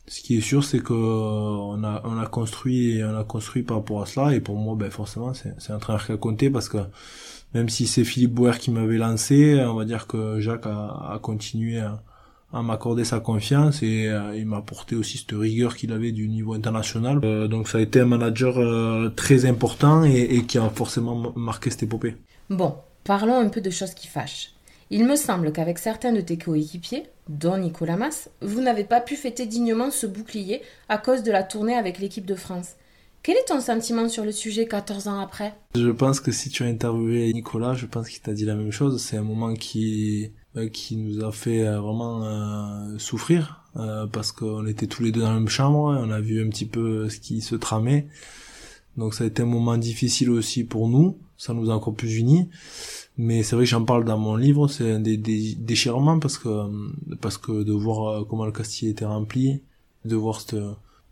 Ce 0.08 0.22
qui 0.22 0.38
est 0.38 0.42
sûr, 0.42 0.64
c'est 0.64 0.80
que 0.80 0.94
on 0.94 1.84
a 1.84 2.02
on 2.06 2.18
a 2.18 2.28
construit 2.28 3.04
on 3.04 3.18
a 3.18 3.26
construit 3.26 3.64
par 3.64 3.78
rapport 3.78 4.02
à 4.02 4.06
cela. 4.06 4.34
Et 4.34 4.40
pour 4.40 4.56
moi, 4.56 4.76
ben 4.78 4.90
forcément, 4.90 5.34
c'est 5.34 5.72
un 5.74 5.80
qui 5.80 6.12
a 6.14 6.18
compté 6.18 6.50
parce 6.50 6.70
que 6.70 6.78
même 7.54 7.70
si 7.70 7.88
c'est 7.88 8.04
Philippe 8.04 8.34
Bouer 8.34 8.58
qui 8.60 8.72
m'avait 8.72 8.98
lancé, 8.98 9.60
on 9.66 9.74
va 9.74 9.86
dire 9.86 10.08
que 10.08 10.40
Jacques 10.40 10.66
a, 10.66 11.20
continué 11.22 11.80
à, 11.80 12.02
m'accorder 12.62 13.06
sa 13.06 13.22
confiance 13.22 13.82
et 13.82 14.08
euh, 14.10 14.36
il 14.36 14.46
m'a 14.46 14.58
apporté 14.58 14.96
aussi 14.98 15.18
cette 15.18 15.32
rigueur 15.32 15.76
qu'il 15.78 15.94
avait 15.94 16.12
du 16.12 16.28
niveau 16.28 16.54
international. 16.54 17.22
Euh, 17.24 17.48
donc 17.48 17.70
ça 17.70 17.78
a 17.78 17.82
été 17.82 18.02
un 18.02 18.06
manager 18.06 18.58
euh, 18.58 19.10
très 19.16 19.46
important 19.46 20.04
et, 20.04 20.20
et, 20.20 20.44
qui 20.44 20.58
a 20.58 20.70
forcément 20.70 21.32
marqué 21.38 21.70
cette 21.70 21.84
épopée. 21.84 22.18
Bon, 22.50 22.76
parlons 23.06 23.40
un 23.40 23.48
peu 23.48 23.62
de 23.62 23.70
choses 23.70 23.94
qui 23.94 24.08
fâchent. 24.08 24.52
Il 24.90 25.06
me 25.06 25.16
semble 25.16 25.54
qu'avec 25.54 25.80
certains 25.80 26.12
de 26.12 26.20
tes 26.20 26.38
coéquipiers, 26.38 27.04
dont 27.30 27.58
Nicolas 27.58 27.96
Mas, 27.96 28.30
vous 28.42 28.60
n'avez 28.60 28.84
pas 28.84 29.00
pu 29.00 29.16
fêter 29.16 29.46
dignement 29.46 29.90
ce 29.90 30.06
bouclier 30.06 30.62
à 30.90 30.98
cause 30.98 31.24
de 31.24 31.32
la 31.32 31.44
tournée 31.44 31.76
avec 31.76 32.00
l'équipe 32.00 32.26
de 32.26 32.36
France. 32.36 32.76
Quel 33.24 33.38
est 33.38 33.46
ton 33.48 33.62
sentiment 33.62 34.10
sur 34.10 34.26
le 34.26 34.32
sujet 34.32 34.68
14 34.68 35.08
ans 35.08 35.20
après? 35.20 35.54
Je 35.76 35.90
pense 35.90 36.20
que 36.20 36.32
si 36.32 36.50
tu 36.50 36.64
as 36.64 36.68
interviewé 36.68 37.32
Nicolas, 37.34 37.76
je 37.76 37.86
pense 37.86 38.10
qu'il 38.10 38.20
t'a 38.20 38.34
dit 38.34 38.46
la 38.46 38.56
même 38.56 38.72
chose. 38.72 39.00
C'est 39.00 39.18
un 39.18 39.24
moment 39.24 39.54
qui 39.54 40.32
euh, 40.58 40.68
qui 40.68 40.98
nous 40.98 41.24
a 41.24 41.32
fait 41.32 41.66
euh, 41.66 41.80
vraiment 41.80 42.26
euh, 42.26 42.98
souffrir 42.98 43.60
parce 44.12 44.34
qu'on 44.34 44.66
était 44.66 44.86
tous 44.88 45.02
les 45.02 45.14
deux 45.14 45.22
dans 45.22 45.30
la 45.30 45.40
même 45.40 45.48
chambre, 45.48 45.98
on 45.98 46.12
a 46.12 46.20
vu 46.20 46.46
un 46.46 46.50
petit 46.50 46.66
peu 46.66 47.08
ce 47.08 47.20
qui 47.22 47.40
se 47.40 47.56
tramait. 47.56 48.06
Donc 48.98 49.14
ça 49.14 49.24
a 49.24 49.28
été 49.28 49.44
un 49.44 49.46
moment 49.46 49.78
difficile 49.78 50.30
aussi 50.30 50.66
pour 50.66 50.90
nous, 50.90 51.18
ça 51.38 51.54
nous 51.54 51.72
a 51.72 51.74
encore 51.74 51.96
plus 51.96 52.18
unis. 52.18 52.50
Mais 53.18 53.44
c'est 53.44 53.56
vrai 53.56 53.64
que 53.64 53.72
j'en 53.72 53.86
parle 53.86 54.04
dans 54.04 54.18
mon 54.18 54.36
livre, 54.36 54.68
c'est 54.68 54.92
un 54.92 55.00
des, 55.00 55.16
déchirements 55.16 56.20
parce 56.20 56.38
que 56.38 56.50
parce 57.22 57.38
que 57.38 57.64
de 57.64 57.72
voir 57.72 58.28
comment 58.28 58.46
le 58.46 58.52
Castille 58.52 58.90
était 58.90 59.06
rempli, 59.06 59.62
de 60.04 60.18
voir 60.18 60.42
cette 60.42 60.58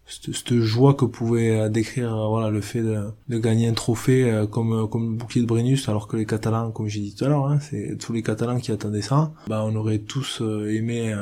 cette, 0.09 0.53
joie 0.59 0.93
que 0.95 1.05
pouvait 1.05 1.51
euh, 1.51 1.69
décrire 1.69 2.15
euh, 2.15 2.27
voilà 2.27 2.49
le 2.49 2.61
fait 2.61 2.81
de, 2.81 3.11
de 3.27 3.37
gagner 3.37 3.67
un 3.67 3.73
trophée 3.73 4.29
euh, 4.29 4.47
comme 4.47 4.89
comme 4.89 5.11
le 5.11 5.17
bouclier 5.17 5.41
de 5.41 5.47
Brennus 5.47 5.87
alors 5.87 6.07
que 6.07 6.17
les 6.17 6.25
Catalans 6.25 6.71
comme 6.71 6.87
j'ai 6.87 6.99
dit 6.99 7.15
tout 7.15 7.25
à 7.25 7.27
l'heure 7.29 7.45
hein, 7.45 7.59
c'est 7.59 7.97
tous 7.99 8.13
les 8.13 8.23
Catalans 8.23 8.59
qui 8.59 8.71
attendaient 8.71 9.01
ça 9.01 9.31
bah 9.47 9.63
on 9.65 9.75
aurait 9.75 9.99
tous 9.99 10.41
aimé 10.41 11.15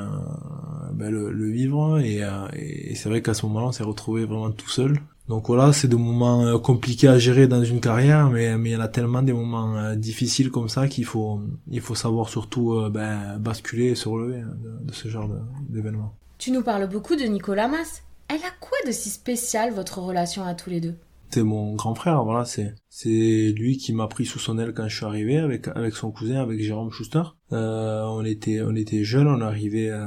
bah, 0.93 1.09
le, 1.09 1.31
le, 1.31 1.51
vivre 1.51 1.99
et, 1.99 2.21
et 2.53 2.95
c'est 2.95 3.09
vrai 3.09 3.21
qu'à 3.21 3.33
ce 3.33 3.45
moment-là 3.45 3.67
on 3.67 3.71
s'est 3.71 3.83
retrouvé 3.83 4.25
vraiment 4.25 4.51
tout 4.51 4.69
seul 4.69 4.97
donc 5.27 5.47
voilà, 5.47 5.73
c'est 5.73 5.89
des 5.89 5.97
moments 5.97 6.57
compliqués 6.57 7.09
à 7.09 7.19
gérer 7.19 7.49
dans 7.49 7.61
une 7.61 7.81
carrière, 7.81 8.29
mais 8.29 8.57
mais 8.57 8.69
il 8.69 8.71
y 8.71 8.75
en 8.77 8.79
a 8.79 8.87
tellement 8.87 9.21
des 9.21 9.33
moments 9.33 9.93
difficiles 9.93 10.51
comme 10.51 10.69
ça 10.69 10.87
qu'il 10.87 11.03
faut 11.03 11.41
il 11.69 11.81
faut 11.81 11.95
savoir 11.95 12.29
surtout 12.29 12.79
ben, 12.89 13.37
basculer 13.37 13.87
et 13.87 13.95
se 13.95 14.07
relever 14.07 14.39
hein, 14.39 14.53
de, 14.63 14.87
de, 14.87 14.93
ce 14.93 15.09
genre 15.09 15.29
d'événements. 15.67 16.15
Tu 16.37 16.51
nous 16.51 16.63
parles 16.63 16.87
beaucoup 16.87 17.17
de 17.17 17.23
Nicolas 17.23 17.67
Mas. 17.67 18.03
Elle 18.29 18.43
a 18.43 18.51
quoi 18.59 18.77
de 18.85 18.91
si 18.91 19.09
spécial 19.09 19.73
votre 19.73 19.99
relation 19.99 20.43
à 20.43 20.53
tous 20.53 20.69
les 20.69 20.81
deux? 20.81 20.95
C'est 21.29 21.43
mon 21.43 21.75
grand 21.75 21.93
frère, 21.93 22.23
voilà, 22.23 22.45
c'est 22.45 22.73
c'est 22.89 23.53
lui 23.55 23.77
qui 23.77 23.91
m'a 23.91 24.07
pris 24.07 24.25
sous 24.25 24.39
son 24.39 24.57
aile 24.57 24.73
quand 24.73 24.87
je 24.87 24.95
suis 24.95 25.05
arrivé 25.05 25.37
avec 25.37 25.67
avec 25.67 25.93
son 25.93 26.09
cousin, 26.09 26.41
avec 26.41 26.61
Jérôme 26.61 26.89
Schuster. 26.89 27.21
Euh, 27.51 28.03
on 28.03 28.23
était 28.23 28.61
on 28.61 28.75
était 28.75 29.03
jeunes, 29.03 29.27
on 29.27 29.41
arrivait 29.41 29.89
euh, 29.89 30.05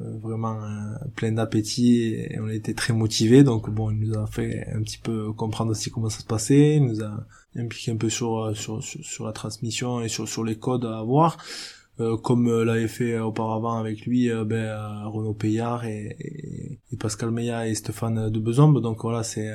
euh, 0.00 0.18
vraiment 0.18 0.58
plein 1.16 1.32
d'appétit 1.32 2.14
et 2.14 2.38
on 2.40 2.48
était 2.48 2.72
très 2.72 2.94
motivés. 2.94 3.44
Donc 3.44 3.68
bon, 3.68 3.90
il 3.90 3.98
nous 3.98 4.18
a 4.18 4.26
fait 4.26 4.66
un 4.74 4.82
petit 4.82 4.98
peu 4.98 5.32
comprendre 5.34 5.72
aussi 5.72 5.90
comment 5.90 6.08
ça 6.08 6.20
se 6.20 6.26
passait, 6.26 6.76
il 6.76 6.84
nous 6.86 7.02
a 7.02 7.26
impliqué 7.54 7.92
un 7.92 7.96
peu 7.96 8.08
sur 8.08 8.56
sur 8.56 8.82
sur, 8.82 9.04
sur 9.04 9.26
la 9.26 9.32
transmission 9.32 10.00
et 10.00 10.08
sur 10.08 10.26
sur 10.26 10.44
les 10.44 10.58
codes 10.58 10.86
à 10.86 10.98
avoir. 10.98 11.36
Comme 12.22 12.62
l'avait 12.62 12.88
fait 12.88 13.18
auparavant 13.18 13.78
avec 13.78 14.02
lui 14.06 14.28
ben, 14.44 15.04
Renaud 15.04 15.34
Payard 15.34 15.84
et, 15.86 16.78
Pascal 17.00 17.30
Meillat 17.30 17.68
et 17.68 17.74
Stéphane 17.74 18.30
de 18.30 18.38
Besombe. 18.38 18.80
Donc 18.82 19.02
voilà, 19.02 19.22
c'est 19.22 19.50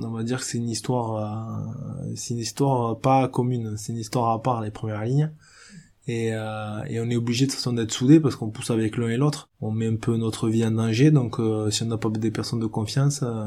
on 0.00 0.10
va 0.10 0.22
dire 0.22 0.38
que 0.38 0.44
c'est 0.44 0.58
une 0.58 0.68
histoire, 0.68 1.74
c'est 2.14 2.34
une 2.34 2.40
histoire 2.40 2.98
pas 2.98 3.28
commune, 3.28 3.74
c'est 3.76 3.92
une 3.92 3.98
histoire 3.98 4.30
à 4.30 4.42
part 4.42 4.60
les 4.60 4.70
premières 4.70 5.04
lignes. 5.04 5.30
Et, 6.06 6.30
euh, 6.32 6.82
et, 6.88 6.98
on 7.00 7.08
est 7.10 7.16
obligé 7.16 7.46
de 7.46 7.52
façon 7.52 7.72
d'être 7.72 7.92
soudé 7.92 8.18
parce 8.18 8.34
qu'on 8.34 8.50
pousse 8.50 8.70
avec 8.70 8.96
l'un 8.96 9.08
et 9.08 9.16
l'autre. 9.16 9.48
On 9.60 9.70
met 9.70 9.86
un 9.86 9.96
peu 9.96 10.16
notre 10.16 10.48
vie 10.48 10.64
en 10.66 10.72
danger, 10.72 11.10
donc 11.12 11.38
euh, 11.38 11.70
si 11.70 11.82
on 11.82 11.86
n'a 11.86 11.98
pas 11.98 12.08
des 12.08 12.30
personnes 12.32 12.58
de 12.58 12.66
confiance, 12.66 13.22
euh, 13.22 13.46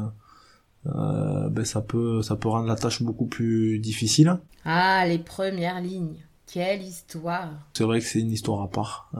euh, 0.86 1.48
ben 1.50 1.64
ça 1.64 1.82
peut 1.82 2.22
ça 2.22 2.36
peut 2.36 2.48
rendre 2.48 2.68
la 2.68 2.76
tâche 2.76 3.02
beaucoup 3.02 3.26
plus 3.26 3.78
difficile. 3.80 4.38
Ah, 4.64 5.04
les 5.06 5.18
premières 5.18 5.80
lignes. 5.80 6.24
Quelle 6.54 6.82
histoire 6.82 7.48
C'est 7.76 7.82
vrai 7.82 7.98
que 7.98 8.06
c'est 8.06 8.20
une 8.20 8.30
histoire 8.30 8.62
à 8.62 8.70
part. 8.70 9.10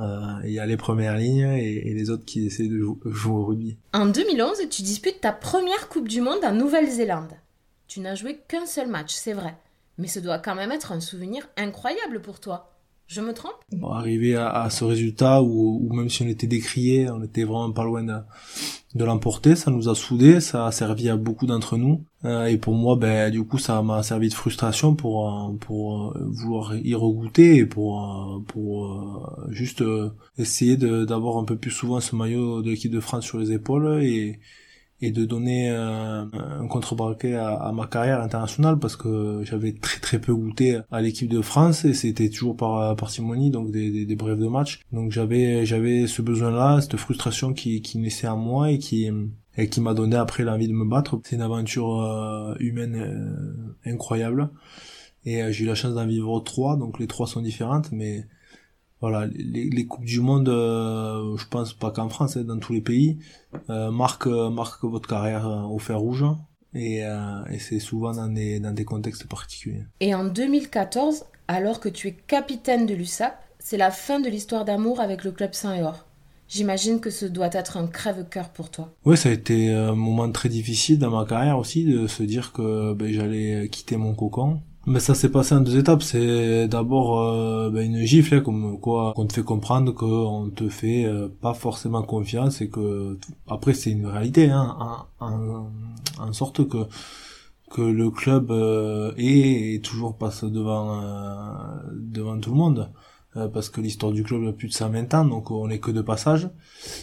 Il 0.44 0.52
y 0.52 0.60
a 0.60 0.66
les 0.66 0.76
premières 0.76 1.16
lignes 1.16 1.40
et, 1.58 1.88
et 1.88 1.92
les 1.92 2.10
autres 2.10 2.24
qui 2.24 2.46
essaient 2.46 2.68
de 2.68 2.78
jouer 3.06 3.32
au 3.34 3.44
rugby. 3.44 3.76
En 3.92 4.06
2011, 4.06 4.68
tu 4.70 4.82
disputes 4.82 5.20
ta 5.20 5.32
première 5.32 5.88
Coupe 5.88 6.06
du 6.06 6.20
Monde 6.20 6.44
en 6.44 6.52
Nouvelle-Zélande. 6.52 7.32
Tu 7.88 7.98
n'as 7.98 8.14
joué 8.14 8.38
qu'un 8.46 8.66
seul 8.66 8.88
match, 8.88 9.12
c'est 9.14 9.32
vrai. 9.32 9.56
Mais 9.98 10.06
ce 10.06 10.20
doit 10.20 10.38
quand 10.38 10.54
même 10.54 10.70
être 10.70 10.92
un 10.92 11.00
souvenir 11.00 11.48
incroyable 11.56 12.20
pour 12.22 12.38
toi. 12.38 12.70
Je 13.08 13.20
me 13.20 13.34
trompe? 13.34 13.56
Arriver 13.82 14.36
à, 14.36 14.50
à, 14.50 14.70
ce 14.70 14.84
résultat 14.84 15.42
où, 15.42 15.92
même 15.92 16.10
si 16.10 16.22
on 16.22 16.28
était 16.28 16.46
décrié, 16.46 17.10
on 17.10 17.24
était 17.24 17.42
vraiment 17.42 17.72
pas 17.72 17.82
loin 17.82 18.04
de, 18.04 18.14
de 18.94 19.04
l'emporter, 19.04 19.56
ça 19.56 19.72
nous 19.72 19.88
a 19.88 19.96
soudés, 19.96 20.40
ça 20.40 20.66
a 20.66 20.72
servi 20.72 21.08
à 21.08 21.16
beaucoup 21.16 21.46
d'entre 21.46 21.76
nous. 21.76 22.04
Euh, 22.24 22.46
et 22.46 22.56
pour 22.56 22.74
moi, 22.74 22.96
ben 22.96 23.30
du 23.30 23.44
coup, 23.44 23.58
ça 23.58 23.82
m'a 23.82 24.02
servi 24.02 24.28
de 24.28 24.34
frustration 24.34 24.94
pour 24.94 25.28
euh, 25.28 25.52
pour 25.60 26.12
euh, 26.16 26.26
vouloir 26.30 26.74
y 26.76 26.94
regoûter 26.94 27.56
et 27.56 27.66
pour 27.66 28.42
pour 28.46 29.36
juste 29.50 29.84
essayer 30.38 30.76
d'avoir 30.76 31.36
un 31.38 31.44
peu 31.44 31.56
plus 31.56 31.70
souvent 31.70 32.00
ce 32.00 32.16
maillot 32.16 32.62
de 32.62 32.70
l'équipe 32.70 32.92
de 32.92 33.00
France 33.00 33.24
sur 33.24 33.38
les 33.38 33.52
épaules 33.52 34.02
et 34.02 34.40
et 35.00 35.10
de 35.10 35.24
donner 35.24 35.70
euh, 35.70 36.24
un 36.32 36.66
contrebraquet 36.68 37.34
à, 37.34 37.54
à, 37.54 37.72
ma 37.72 37.86
carrière 37.86 38.22
internationale 38.22 38.78
parce 38.78 38.96
que 38.96 39.42
j'avais 39.44 39.72
très 39.72 40.00
très 40.00 40.20
peu 40.20 40.34
goûté 40.34 40.80
à 40.90 41.02
l'équipe 41.02 41.28
de 41.28 41.42
France 41.42 41.84
et 41.84 41.94
c'était 41.94 42.30
toujours 42.30 42.56
par 42.56 42.96
parcimonie 42.96 43.50
donc 43.50 43.70
des, 43.70 43.90
des, 43.90 44.06
des, 44.06 44.16
brèves 44.16 44.38
de 44.38 44.46
match. 44.48 44.80
Donc 44.92 45.12
j'avais 45.12 45.66
j'avais 45.66 46.06
ce 46.06 46.22
besoin 46.22 46.50
là 46.50 46.80
cette 46.80 46.96
frustration 46.96 47.52
qui 47.52 47.82
qui 47.82 47.98
naissait 47.98 48.26
à 48.28 48.36
moi 48.36 48.70
et 48.70 48.78
qui 48.78 49.10
et 49.56 49.68
qui 49.68 49.80
m'a 49.80 49.94
donné 49.94 50.16
après 50.16 50.42
l'envie 50.42 50.68
de 50.68 50.72
me 50.72 50.84
battre 50.84 51.20
c'est 51.24 51.36
une 51.36 51.42
aventure 51.42 52.00
euh, 52.02 52.54
humaine 52.58 52.96
euh, 52.96 53.90
incroyable 53.90 54.50
et 55.24 55.52
j'ai 55.52 55.64
eu 55.64 55.66
la 55.66 55.74
chance 55.74 55.94
d'en 55.94 56.06
vivre 56.06 56.40
trois 56.40 56.76
donc 56.76 56.98
les 56.98 57.06
trois 57.06 57.26
sont 57.26 57.40
différentes 57.40 57.92
mais 57.92 58.26
voilà, 59.04 59.26
les, 59.34 59.86
coupes 59.86 60.06
du 60.06 60.20
monde, 60.20 60.48
euh, 60.48 61.36
je 61.36 61.46
pense 61.46 61.74
pas 61.74 61.90
qu'en 61.90 62.08
France, 62.08 62.38
hein, 62.38 62.44
dans 62.44 62.58
tous 62.58 62.72
les 62.72 62.80
pays, 62.80 63.18
euh, 63.68 63.90
marquent, 63.90 64.26
votre 64.26 65.06
carrière 65.06 65.46
euh, 65.46 65.62
au 65.64 65.78
fer 65.78 66.00
rouge. 66.00 66.24
Et, 66.72 67.04
euh, 67.04 67.42
c'est 67.58 67.80
souvent 67.80 68.14
dans 68.14 68.28
des, 68.28 68.84
contextes 68.86 69.28
particuliers. 69.28 69.84
Et 70.00 70.14
en 70.14 70.24
2014, 70.24 71.26
alors 71.48 71.80
que 71.80 71.90
tu 71.90 72.08
es 72.08 72.12
capitaine 72.12 72.86
de 72.86 72.94
l'USAP, 72.94 73.38
c'est 73.58 73.76
la 73.76 73.90
fin 73.90 74.20
de 74.20 74.30
l'histoire 74.30 74.64
d'amour 74.64 75.00
avec 75.00 75.22
le 75.22 75.32
club 75.32 75.52
Saint-Or. 75.52 76.06
J'imagine 76.54 77.00
que 77.00 77.10
ce 77.10 77.26
doit 77.26 77.50
être 77.52 77.76
un 77.76 77.88
crève-cœur 77.88 78.50
pour 78.50 78.70
toi. 78.70 78.94
Oui, 79.04 79.16
ça 79.16 79.28
a 79.28 79.32
été 79.32 79.72
un 79.72 79.94
moment 79.96 80.30
très 80.30 80.48
difficile 80.48 80.98
dans 81.00 81.10
ma 81.10 81.24
carrière 81.24 81.58
aussi, 81.58 81.84
de 81.84 82.06
se 82.06 82.22
dire 82.22 82.52
que 82.52 82.94
ben, 82.94 83.12
j'allais 83.12 83.68
quitter 83.70 83.96
mon 83.96 84.14
cocon 84.14 84.60
mais 84.86 85.00
ça 85.00 85.14
s'est 85.14 85.30
passé 85.30 85.54
en 85.54 85.60
deux 85.60 85.78
étapes. 85.78 86.02
C'est 86.02 86.68
d'abord 86.68 87.20
euh, 87.20 87.70
ben, 87.70 87.84
une 87.84 88.04
gifle, 88.04 88.34
hein, 88.34 88.40
comme 88.40 88.78
quoi 88.80 89.12
qu'on 89.14 89.26
te 89.26 89.32
fait 89.32 89.42
comprendre 89.42 89.92
qu'on 89.92 90.50
te 90.50 90.68
fait 90.68 91.04
euh, 91.04 91.28
pas 91.40 91.54
forcément 91.54 92.02
confiance 92.02 92.60
et 92.60 92.68
que 92.68 93.18
après 93.48 93.74
c'est 93.74 93.90
une 93.90 94.06
réalité, 94.06 94.50
hein, 94.50 95.06
en, 95.20 96.32
sorte 96.32 96.68
que 96.68 96.86
que 97.70 97.82
le 97.82 98.10
club 98.10 98.50
euh, 98.50 99.12
est 99.16 99.74
et 99.74 99.80
toujours 99.80 100.16
passe 100.16 100.44
devant 100.44 101.00
devant 101.92 102.38
tout 102.38 102.50
le 102.50 102.56
monde. 102.56 102.90
Euh, 103.36 103.48
parce 103.48 103.68
que 103.68 103.80
l'histoire 103.80 104.12
du 104.12 104.22
club 104.22 104.46
a 104.46 104.52
plus 104.52 104.68
de 104.68 104.72
120 104.72 105.12
ans, 105.14 105.24
donc 105.24 105.50
on 105.50 105.66
n'est 105.66 105.80
que 105.80 105.90
de 105.90 106.02
passage. 106.02 106.48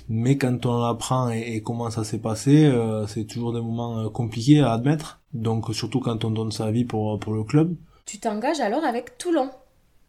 Mais 0.07 0.37
quand 0.37 0.65
on 0.65 0.83
apprend 0.83 1.29
et, 1.29 1.61
comment 1.61 1.89
ça 1.89 2.03
s'est 2.03 2.19
passé, 2.19 2.65
euh, 2.65 3.05
c'est 3.07 3.25
toujours 3.25 3.51
des 3.51 3.59
moments 3.59 3.99
euh, 3.99 4.09
compliqués 4.09 4.61
à 4.61 4.71
admettre. 4.71 5.19
Donc 5.33 5.73
surtout 5.73 5.99
quand 5.99 6.23
on 6.23 6.31
donne 6.31 6.51
sa 6.51 6.71
vie 6.71 6.85
pour, 6.85 7.19
pour 7.19 7.33
le 7.33 7.43
club. 7.43 7.75
Tu 8.05 8.19
t'engages 8.19 8.61
alors 8.61 8.85
avec 8.85 9.17
Toulon. 9.17 9.49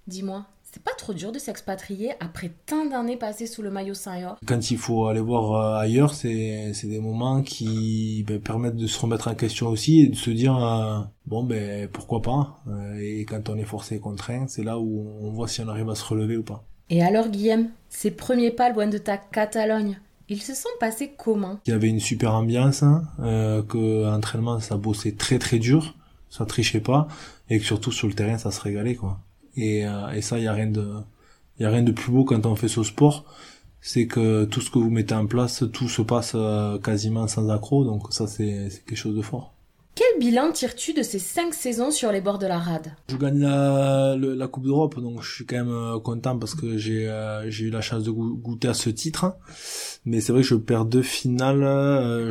Dis-moi, 0.06 0.44
c'est 0.72 0.82
pas 0.82 0.94
trop 0.96 1.12
dur 1.12 1.32
de 1.32 1.38
s'expatrier 1.38 2.12
après 2.18 2.50
tant 2.64 2.86
d'années 2.86 3.18
passées 3.18 3.46
sous 3.46 3.60
le 3.60 3.70
maillot 3.70 3.92
Saint-Yor 3.92 4.38
Quand 4.46 4.70
il 4.70 4.78
faut 4.78 5.06
aller 5.06 5.20
voir 5.20 5.52
euh, 5.52 5.78
ailleurs, 5.78 6.14
c'est 6.14 6.72
des 6.84 6.98
moments 6.98 7.42
qui 7.42 8.24
ben, 8.26 8.40
permettent 8.40 8.76
de 8.76 8.86
se 8.86 8.98
remettre 8.98 9.28
en 9.28 9.34
question 9.34 9.68
aussi 9.68 10.00
et 10.00 10.06
de 10.06 10.16
se 10.16 10.30
dire 10.30 10.56
euh, 10.56 11.00
bon 11.26 11.44
ben 11.44 11.88
pourquoi 11.88 12.22
pas. 12.22 12.62
Euh, 12.68 12.98
et 12.98 13.26
quand 13.26 13.50
on 13.50 13.58
est 13.58 13.64
forcé 13.64 13.96
et 13.96 14.00
contraint, 14.00 14.46
c'est 14.48 14.64
là 14.64 14.78
où 14.78 15.06
on 15.20 15.30
voit 15.30 15.46
si 15.46 15.60
on 15.60 15.68
arrive 15.68 15.90
à 15.90 15.94
se 15.94 16.04
relever 16.06 16.38
ou 16.38 16.42
pas. 16.42 16.64
Et 16.88 17.02
alors 17.02 17.28
Guillaume, 17.28 17.68
ces 17.90 18.10
premiers 18.10 18.50
pas 18.50 18.70
loin 18.70 18.86
de 18.86 18.98
ta 18.98 19.18
Catalogne, 19.18 20.00
ils 20.30 20.40
se 20.40 20.54
sont 20.54 20.70
passés 20.80 21.12
comment? 21.18 21.58
Il 21.66 21.70
y 21.70 21.74
avait 21.74 21.88
une 21.88 22.00
super 22.00 22.34
ambiance, 22.34 22.82
hein, 22.82 23.02
que 23.18 24.04
l'entraînement 24.04 24.58
ça 24.60 24.78
bossait 24.78 25.12
très 25.12 25.38
très 25.38 25.58
dur, 25.58 25.94
ça 26.30 26.46
trichait 26.46 26.80
pas, 26.80 27.08
et 27.50 27.58
que 27.58 27.64
surtout 27.64 27.92
sur 27.92 28.08
le 28.08 28.14
terrain 28.14 28.38
ça 28.38 28.50
se 28.50 28.60
régalait 28.62 28.94
quoi. 28.94 29.18
Et, 29.56 29.86
euh, 29.86 30.10
et 30.10 30.22
ça, 30.22 30.38
il 30.38 30.44
y 30.44 30.46
a 30.48 30.52
rien 30.52 30.68
de, 30.68 30.86
y 31.60 31.64
a 31.64 31.70
rien 31.70 31.82
de 31.82 31.92
plus 31.92 32.12
beau 32.12 32.24
quand 32.24 32.46
on 32.46 32.56
fait 32.56 32.68
ce 32.68 32.82
sport. 32.82 33.24
C'est 33.80 34.06
que 34.06 34.44
tout 34.44 34.60
ce 34.60 34.70
que 34.70 34.78
vous 34.78 34.90
mettez 34.90 35.14
en 35.14 35.26
place, 35.26 35.64
tout 35.72 35.88
se 35.88 36.02
passe 36.02 36.32
euh, 36.34 36.78
quasiment 36.78 37.26
sans 37.28 37.48
accroc. 37.50 37.84
Donc 37.84 38.12
ça, 38.12 38.26
c'est 38.26 38.68
quelque 38.86 38.96
chose 38.96 39.16
de 39.16 39.22
fort. 39.22 39.54
Quel 39.94 40.18
bilan 40.18 40.52
tires-tu 40.52 40.94
de 40.94 41.02
ces 41.02 41.18
cinq 41.18 41.52
saisons 41.52 41.90
sur 41.90 42.12
les 42.12 42.20
bords 42.20 42.38
de 42.38 42.46
la 42.46 42.58
rade? 42.58 42.94
Je 43.08 43.16
gagne 43.16 43.40
la, 43.40 44.48
Coupe 44.48 44.64
d'Europe, 44.64 44.98
donc 45.00 45.22
je 45.22 45.34
suis 45.34 45.46
quand 45.46 45.56
même 45.56 45.68
euh, 45.68 45.98
content 45.98 46.38
parce 46.38 46.54
que 46.54 46.76
j'ai 46.78 47.10
j'ai 47.48 47.66
eu 47.66 47.70
la 47.70 47.80
chance 47.80 48.02
de 48.02 48.10
goûter 48.10 48.68
à 48.68 48.74
ce 48.74 48.90
titre. 48.90 49.36
Mais 50.04 50.20
c'est 50.20 50.32
vrai 50.32 50.42
que 50.42 50.48
je 50.48 50.54
perds 50.54 50.86
deux 50.86 51.02
finales. 51.02 51.62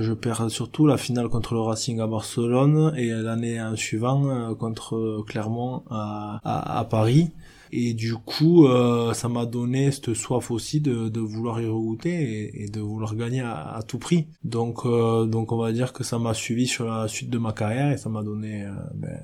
je 0.01 0.13
perds 0.13 0.49
surtout 0.49 0.87
la 0.87 0.97
finale 0.97 1.29
contre 1.29 1.53
le 1.53 1.61
Racing 1.61 1.99
à 1.99 2.07
Barcelone 2.07 2.93
et 2.97 3.09
l'année 3.09 3.61
suivante 3.75 4.57
contre 4.57 5.23
Clermont 5.27 5.83
à 5.89 6.87
Paris. 6.89 7.31
Et 7.73 7.93
du 7.93 8.15
coup, 8.15 8.67
euh, 8.67 9.13
ça 9.13 9.29
m'a 9.29 9.45
donné 9.45 9.91
cette 9.91 10.13
soif 10.13 10.51
aussi 10.51 10.81
de, 10.81 11.19
vouloir 11.19 11.61
y 11.61 11.67
regoûter 11.67 12.63
et, 12.63 12.67
de 12.67 12.81
vouloir 12.81 13.15
gagner 13.15 13.41
à, 13.41 13.79
tout 13.87 13.97
prix. 13.97 14.27
Donc, 14.43 14.85
euh, 14.85 15.25
donc 15.25 15.51
on 15.51 15.57
va 15.57 15.71
dire 15.71 15.93
que 15.93 16.03
ça 16.03 16.19
m'a 16.19 16.33
suivi 16.33 16.67
sur 16.67 16.85
la 16.85 17.07
suite 17.07 17.29
de 17.29 17.37
ma 17.37 17.53
carrière 17.53 17.91
et 17.91 17.97
ça 17.97 18.09
m'a 18.09 18.23
donné 18.23 18.65
euh, 18.65 18.71
ben, 18.93 19.19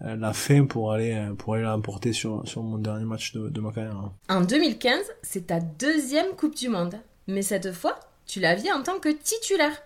la 0.00 0.32
fin 0.32 0.64
pour 0.64 0.92
aller 0.92 1.28
pour 1.38 1.54
aller 1.54 1.64
l'emporter 1.64 2.12
sur 2.12 2.46
sur 2.48 2.62
mon 2.62 2.78
dernier 2.78 3.04
match 3.04 3.32
de, 3.32 3.48
de 3.48 3.60
ma 3.60 3.70
carrière. 3.70 4.10
En 4.28 4.40
2015, 4.40 4.98
c'est 5.22 5.48
ta 5.48 5.60
deuxième 5.60 6.34
Coupe 6.36 6.56
du 6.56 6.68
Monde, 6.68 6.96
mais 7.26 7.42
cette 7.42 7.72
fois, 7.72 8.00
tu 8.26 8.40
la 8.40 8.54
vis 8.54 8.72
en 8.72 8.82
tant 8.82 8.98
que 8.98 9.10
titulaire, 9.10 9.76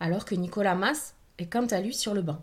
alors 0.00 0.24
que 0.24 0.34
Nicolas 0.34 0.76
Mas 0.76 1.14
est 1.38 1.46
quant 1.46 1.66
à 1.66 1.80
lui 1.80 1.94
sur 1.94 2.14
le 2.14 2.22
banc. 2.22 2.38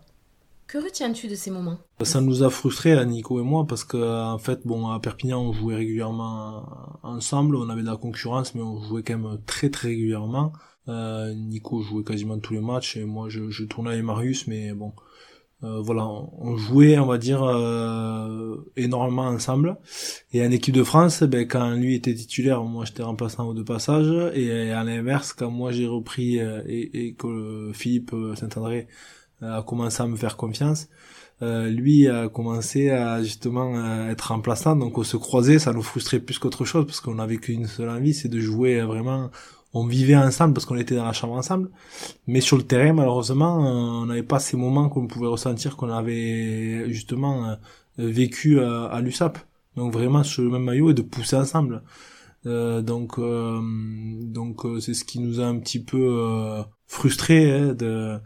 Que 0.68 0.78
retiens-tu 0.84 1.28
de 1.28 1.36
ces 1.36 1.52
moments? 1.52 1.78
Ça 2.02 2.22
nous 2.22 2.44
a 2.44 2.50
frustrés, 2.50 3.06
Nico 3.06 3.40
et 3.40 3.44
moi, 3.44 3.66
parce 3.68 3.84
que 3.84 3.98
en 3.98 4.40
fait, 4.40 4.62
bon, 4.66 4.88
à 4.88 5.00
Perpignan, 5.00 5.42
on 5.42 5.54
jouait 5.54 5.76
régulièrement 5.76 6.66
ensemble, 7.04 7.56
on 7.56 7.70
avait 7.70 7.82
de 7.82 7.88
la 7.88 7.98
concurrence, 7.98 8.56
mais 8.56 8.62
on 8.62 8.82
jouait 8.82 9.04
quand 9.04 9.18
même 9.18 9.40
très 9.46 9.70
très 9.70 9.90
régulièrement. 9.90 10.54
Euh, 10.88 11.34
Nico 11.34 11.82
jouait 11.82 12.04
quasiment 12.04 12.40
tous 12.40 12.54
les 12.54 12.62
matchs 12.62 12.96
et 12.98 13.06
moi 13.06 13.28
je, 13.28 13.50
je 13.50 13.64
tournais 13.64 13.92
avec 13.92 14.04
Marius, 14.04 14.48
mais 14.48 14.72
bon, 14.74 14.94
euh, 15.64 15.82
voilà, 15.82 16.06
on 16.06 16.58
jouait, 16.58 17.00
on 17.00 17.06
va 17.06 17.18
dire, 17.18 17.44
euh, 17.44 18.56
énormément 18.76 19.24
ensemble. 19.24 19.78
Et 20.34 20.46
en 20.46 20.52
équipe 20.52 20.76
de 20.76 20.84
France, 20.84 21.24
ben, 21.24 21.48
quand 21.48 21.72
lui 21.72 21.96
était 21.96 22.14
titulaire, 22.14 22.64
moi 22.64 22.86
j'étais 22.86 23.04
remplaçant 23.04 23.48
au 23.48 23.54
de 23.54 23.64
passage. 23.64 24.08
Et 24.36 24.72
à 24.72 24.84
l'inverse, 24.84 25.34
quand 25.34 25.50
moi 25.50 25.72
j'ai 25.72 25.88
repris 25.88 26.40
euh, 26.40 26.62
et, 26.68 27.08
et, 27.08 27.14
que 27.14 27.72
Philippe 27.74 28.14
Saint-André 28.36 28.88
a 29.52 29.64
commencé 29.64 30.02
à 30.02 30.08
me 30.08 30.16
faire 30.16 30.38
confiance. 30.38 30.88
Euh, 31.42 31.70
lui 31.70 32.08
a 32.08 32.30
commencé 32.30 32.90
à 32.90 33.22
justement 33.22 34.08
être 34.10 34.30
remplaçant, 34.30 34.76
donc 34.76 34.98
on 34.98 35.04
se 35.04 35.18
croisait, 35.18 35.60
ça 35.60 35.74
nous 35.74 35.82
frustrait 35.82 36.20
plus 36.20 36.40
qu'autre 36.40 36.64
chose 36.64 36.86
parce 36.86 37.02
qu'on 37.02 37.20
avait 37.20 37.38
qu'une 37.38 37.68
seule 37.68 37.90
envie, 37.90 38.14
c'est 38.14 38.30
de 38.30 38.40
jouer 38.40 38.82
vraiment. 38.82 39.30
On 39.74 39.86
vivait 39.86 40.16
ensemble 40.16 40.54
parce 40.54 40.66
qu'on 40.66 40.78
était 40.78 40.96
dans 40.96 41.04
la 41.04 41.12
chambre 41.12 41.34
ensemble, 41.34 41.70
mais 42.28 42.40
sur 42.40 42.56
le 42.56 42.64
terrain 42.64 42.94
malheureusement 42.94 43.58
on 43.58 44.06
n'avait 44.06 44.24
pas 44.24 44.40
ces 44.40 44.56
moments 44.56 44.88
qu'on 44.88 45.08
pouvait 45.08 45.28
ressentir 45.28 45.76
qu'on 45.76 45.90
avait 45.90 46.90
justement 46.94 47.50
euh, 47.50 47.56
vécu 47.98 48.62
à, 48.62 48.86
à 48.86 49.02
l'USAP. 49.02 49.38
Donc 49.76 49.92
vraiment 49.92 50.24
sur 50.24 50.44
le 50.44 50.50
même 50.50 50.64
maillot 50.64 50.92
et 50.92 50.94
de 50.94 51.02
pousser 51.02 51.36
ensemble. 51.36 51.84
Euh, 52.46 52.82
donc 52.82 53.18
euh, 53.18 53.60
donc 54.22 54.66
euh, 54.66 54.80
c'est 54.80 54.94
ce 54.94 55.04
qui 55.04 55.20
nous 55.20 55.40
a 55.40 55.46
un 55.46 55.58
petit 55.58 55.84
peu 55.84 56.64
frustré 56.88 57.52
hein, 57.52 57.74
de, 57.74 58.20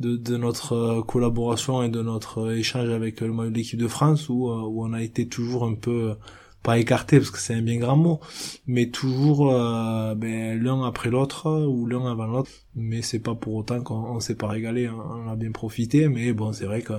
de, 0.00 0.36
notre 0.36 1.02
collaboration 1.02 1.82
et 1.82 1.88
de 1.88 2.02
notre 2.02 2.52
échange 2.52 2.88
avec 2.90 3.22
de 3.22 3.48
l'équipe 3.48 3.78
de 3.78 3.88
France 3.88 4.28
où, 4.28 4.48
on 4.48 4.92
a 4.92 5.02
été 5.02 5.28
toujours 5.28 5.64
un 5.64 5.74
peu 5.74 6.14
pas 6.62 6.78
écarté 6.78 7.18
parce 7.18 7.30
que 7.30 7.38
c'est 7.38 7.54
un 7.54 7.62
bien 7.62 7.78
grand 7.78 7.96
mot, 7.96 8.20
mais 8.66 8.90
toujours 8.90 9.52
euh, 9.52 10.16
ben, 10.16 10.60
l'un 10.60 10.82
après 10.84 11.10
l'autre 11.10 11.48
ou 11.66 11.86
l'un 11.86 12.10
avant 12.10 12.26
l'autre. 12.26 12.50
Mais 12.74 13.02
c'est 13.02 13.20
pas 13.20 13.36
pour 13.36 13.54
autant 13.54 13.80
qu'on 13.82 14.18
s'est 14.20 14.34
pas 14.34 14.48
régalé, 14.48 14.86
hein. 14.86 14.96
on 14.96 15.28
a 15.28 15.36
bien 15.36 15.52
profité, 15.52 16.08
mais 16.08 16.32
bon 16.32 16.52
c'est 16.52 16.66
vrai 16.66 16.82
que 16.82 16.94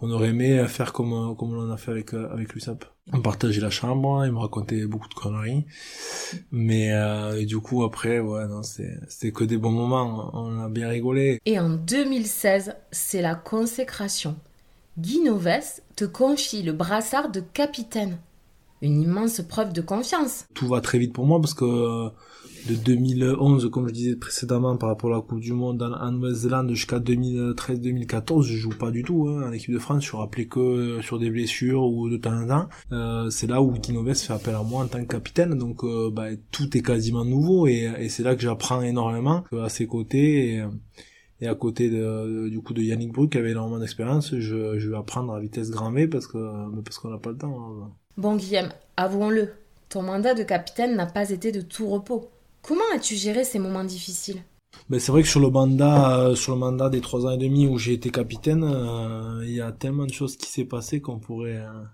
on 0.00 0.10
aurait 0.10 0.30
aimé 0.30 0.66
faire 0.68 0.92
comme 0.92 1.36
comme 1.36 1.54
on 1.54 1.70
a 1.70 1.76
fait 1.76 1.92
avec 1.92 2.14
avec 2.14 2.52
l'USAP. 2.54 2.95
On 3.12 3.20
partageait 3.20 3.60
la 3.60 3.70
chambre, 3.70 4.24
il 4.26 4.32
me 4.32 4.38
racontait 4.38 4.84
beaucoup 4.84 5.08
de 5.08 5.14
conneries, 5.14 5.64
mais 6.50 6.92
euh, 6.92 7.44
du 7.44 7.58
coup 7.58 7.84
après 7.84 8.18
ouais 8.18 8.48
non 8.48 8.64
c'est 8.64 8.98
c'était 9.08 9.30
que 9.30 9.44
des 9.44 9.56
bons 9.56 9.70
moments, 9.70 10.30
on 10.34 10.60
a 10.60 10.68
bien 10.68 10.88
rigolé. 10.88 11.38
Et 11.46 11.60
en 11.60 11.70
2016, 11.70 12.74
c'est 12.90 13.22
la 13.22 13.36
consécration. 13.36 14.36
Guy 14.98 15.20
Noves 15.20 15.80
te 15.94 16.04
confie 16.04 16.62
le 16.62 16.72
brassard 16.72 17.30
de 17.30 17.40
capitaine. 17.40 18.18
Une 18.82 19.00
immense 19.00 19.40
preuve 19.40 19.72
de 19.72 19.80
confiance. 19.80 20.44
Tout 20.54 20.66
va 20.66 20.80
très 20.80 20.98
vite 20.98 21.12
pour 21.12 21.26
moi 21.26 21.40
parce 21.40 21.54
que 21.54 22.10
de 22.68 22.74
2011, 22.74 23.70
comme 23.70 23.88
je 23.88 23.92
disais 23.92 24.16
précédemment, 24.16 24.76
par 24.76 24.88
rapport 24.88 25.12
à 25.12 25.16
la 25.16 25.20
Coupe 25.20 25.40
du 25.40 25.52
Monde 25.52 25.82
en, 25.82 26.10
Nouvelle-Zélande 26.12 26.70
jusqu'à 26.70 26.98
2013-2014, 26.98 28.42
je 28.42 28.56
joue 28.56 28.70
pas 28.70 28.90
du 28.90 29.02
tout 29.02 29.28
hein, 29.28 29.48
en 29.48 29.52
équipe 29.52 29.72
de 29.72 29.78
France. 29.78 30.02
Je 30.02 30.08
suis 30.08 30.16
rappelé 30.16 30.46
que 30.46 31.00
sur 31.02 31.18
des 31.18 31.30
blessures 31.30 31.84
ou 31.84 32.08
de 32.08 32.16
temps 32.16 32.42
en 32.42 32.46
temps. 32.46 32.68
Euh, 32.92 33.30
c'est 33.30 33.46
là 33.46 33.62
où 33.62 33.72
Guinoves 33.72 34.14
fait 34.14 34.32
appel 34.32 34.54
à 34.54 34.62
moi 34.62 34.84
en 34.84 34.88
tant 34.88 35.00
que 35.00 35.08
capitaine. 35.08 35.56
Donc 35.56 35.84
euh, 35.84 36.10
bah, 36.10 36.28
tout 36.50 36.76
est 36.76 36.82
quasiment 36.82 37.24
nouveau 37.24 37.66
et, 37.66 38.08
c'est 38.08 38.22
là 38.22 38.34
que 38.34 38.42
j'apprends 38.42 38.82
énormément 38.82 39.44
à 39.52 39.68
ses 39.68 39.86
côtés. 39.86 40.62
Et, 41.40 41.46
à 41.46 41.54
côté 41.54 41.90
de, 41.90 42.48
du 42.48 42.60
coup 42.60 42.72
de 42.72 42.82
Yannick 42.82 43.12
Brug 43.12 43.30
qui 43.30 43.38
avait 43.38 43.50
énormément 43.50 43.78
d'expérience, 43.78 44.34
je, 44.34 44.78
je 44.78 44.88
vais 44.88 44.96
apprendre 44.96 45.34
à 45.34 45.40
vitesse 45.40 45.70
grand 45.70 45.92
V 45.92 46.08
parce 46.08 46.26
que 46.26 46.38
parce 46.80 46.98
qu'on 46.98 47.10
n'a 47.10 47.18
pas 47.18 47.30
le 47.30 47.36
temps. 47.36 47.58
Hein. 47.60 47.90
Bon 48.16 48.36
Guillaume, 48.36 48.70
avouons-le, 48.96 49.50
ton 49.90 50.02
mandat 50.02 50.32
de 50.32 50.42
capitaine 50.42 50.96
n'a 50.96 51.04
pas 51.04 51.28
été 51.30 51.52
de 51.52 51.60
tout 51.60 51.88
repos. 51.88 52.30
Comment 52.66 52.82
as-tu 52.94 53.14
géré 53.14 53.44
ces 53.44 53.60
moments 53.60 53.84
difficiles? 53.84 54.42
Ben 54.90 54.98
c'est 54.98 55.12
vrai 55.12 55.22
que 55.22 55.28
sur 55.28 55.40
le 55.40 55.50
mandat, 55.50 56.18
euh, 56.18 56.34
sur 56.34 56.52
le 56.52 56.58
mandat 56.58 56.90
des 56.90 57.00
trois 57.00 57.24
ans 57.24 57.30
et 57.30 57.38
demi 57.38 57.66
où 57.66 57.78
j'ai 57.78 57.92
été 57.92 58.10
capitaine, 58.10 58.64
euh, 58.64 59.40
il 59.44 59.52
y 59.52 59.60
a 59.60 59.70
tellement 59.70 60.04
de 60.04 60.12
choses 60.12 60.36
qui 60.36 60.50
s'est 60.50 60.64
passé 60.64 61.00
qu'on 61.00 61.18
pourrait, 61.20 61.58
euh, 61.58 61.84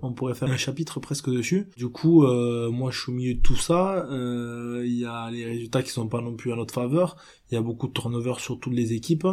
on 0.00 0.12
pourrait 0.12 0.34
faire 0.34 0.50
un 0.50 0.56
chapitre 0.56 1.00
presque 1.00 1.28
dessus. 1.28 1.68
Du 1.76 1.88
coup, 1.88 2.22
moi 2.22 2.90
je 2.92 3.00
suis 3.00 3.10
au 3.10 3.14
milieu 3.14 3.34
de 3.34 3.40
tout 3.40 3.56
ça. 3.56 4.06
Il 4.10 4.96
y 4.96 5.04
a 5.04 5.28
les 5.30 5.44
résultats 5.44 5.82
qui 5.82 5.90
sont 5.90 6.06
pas 6.06 6.20
non 6.20 6.36
plus 6.36 6.52
à 6.52 6.56
notre 6.56 6.72
faveur. 6.72 7.16
Il 7.50 7.54
y 7.54 7.58
a 7.58 7.62
beaucoup 7.62 7.88
de 7.88 7.92
turnover 7.92 8.34
sur 8.38 8.60
toutes 8.60 8.74
les 8.74 8.92
équipes. 8.92 9.26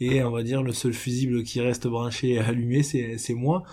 Et 0.00 0.22
on 0.22 0.30
va 0.30 0.42
dire 0.42 0.62
le 0.62 0.72
seul 0.72 0.94
fusible 0.94 1.42
qui 1.42 1.60
reste 1.60 1.88
branché 1.88 2.30
et 2.30 2.38
allumé, 2.38 2.82
c'est, 2.82 3.18
c'est 3.18 3.34
moi. 3.34 3.64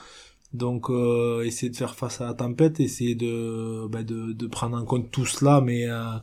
Donc 0.55 0.89
euh, 0.89 1.43
essayer 1.43 1.69
de 1.69 1.75
faire 1.77 1.95
face 1.95 2.21
à 2.21 2.25
la 2.27 2.33
tempête, 2.33 2.79
essayer 2.79 3.15
de, 3.15 3.87
bah, 3.87 4.03
de, 4.03 4.33
de 4.33 4.47
prendre 4.47 4.77
en 4.77 4.85
compte 4.85 5.11
tout 5.11 5.25
cela, 5.25 5.61
mais 5.61 5.87
euh, 5.89 6.17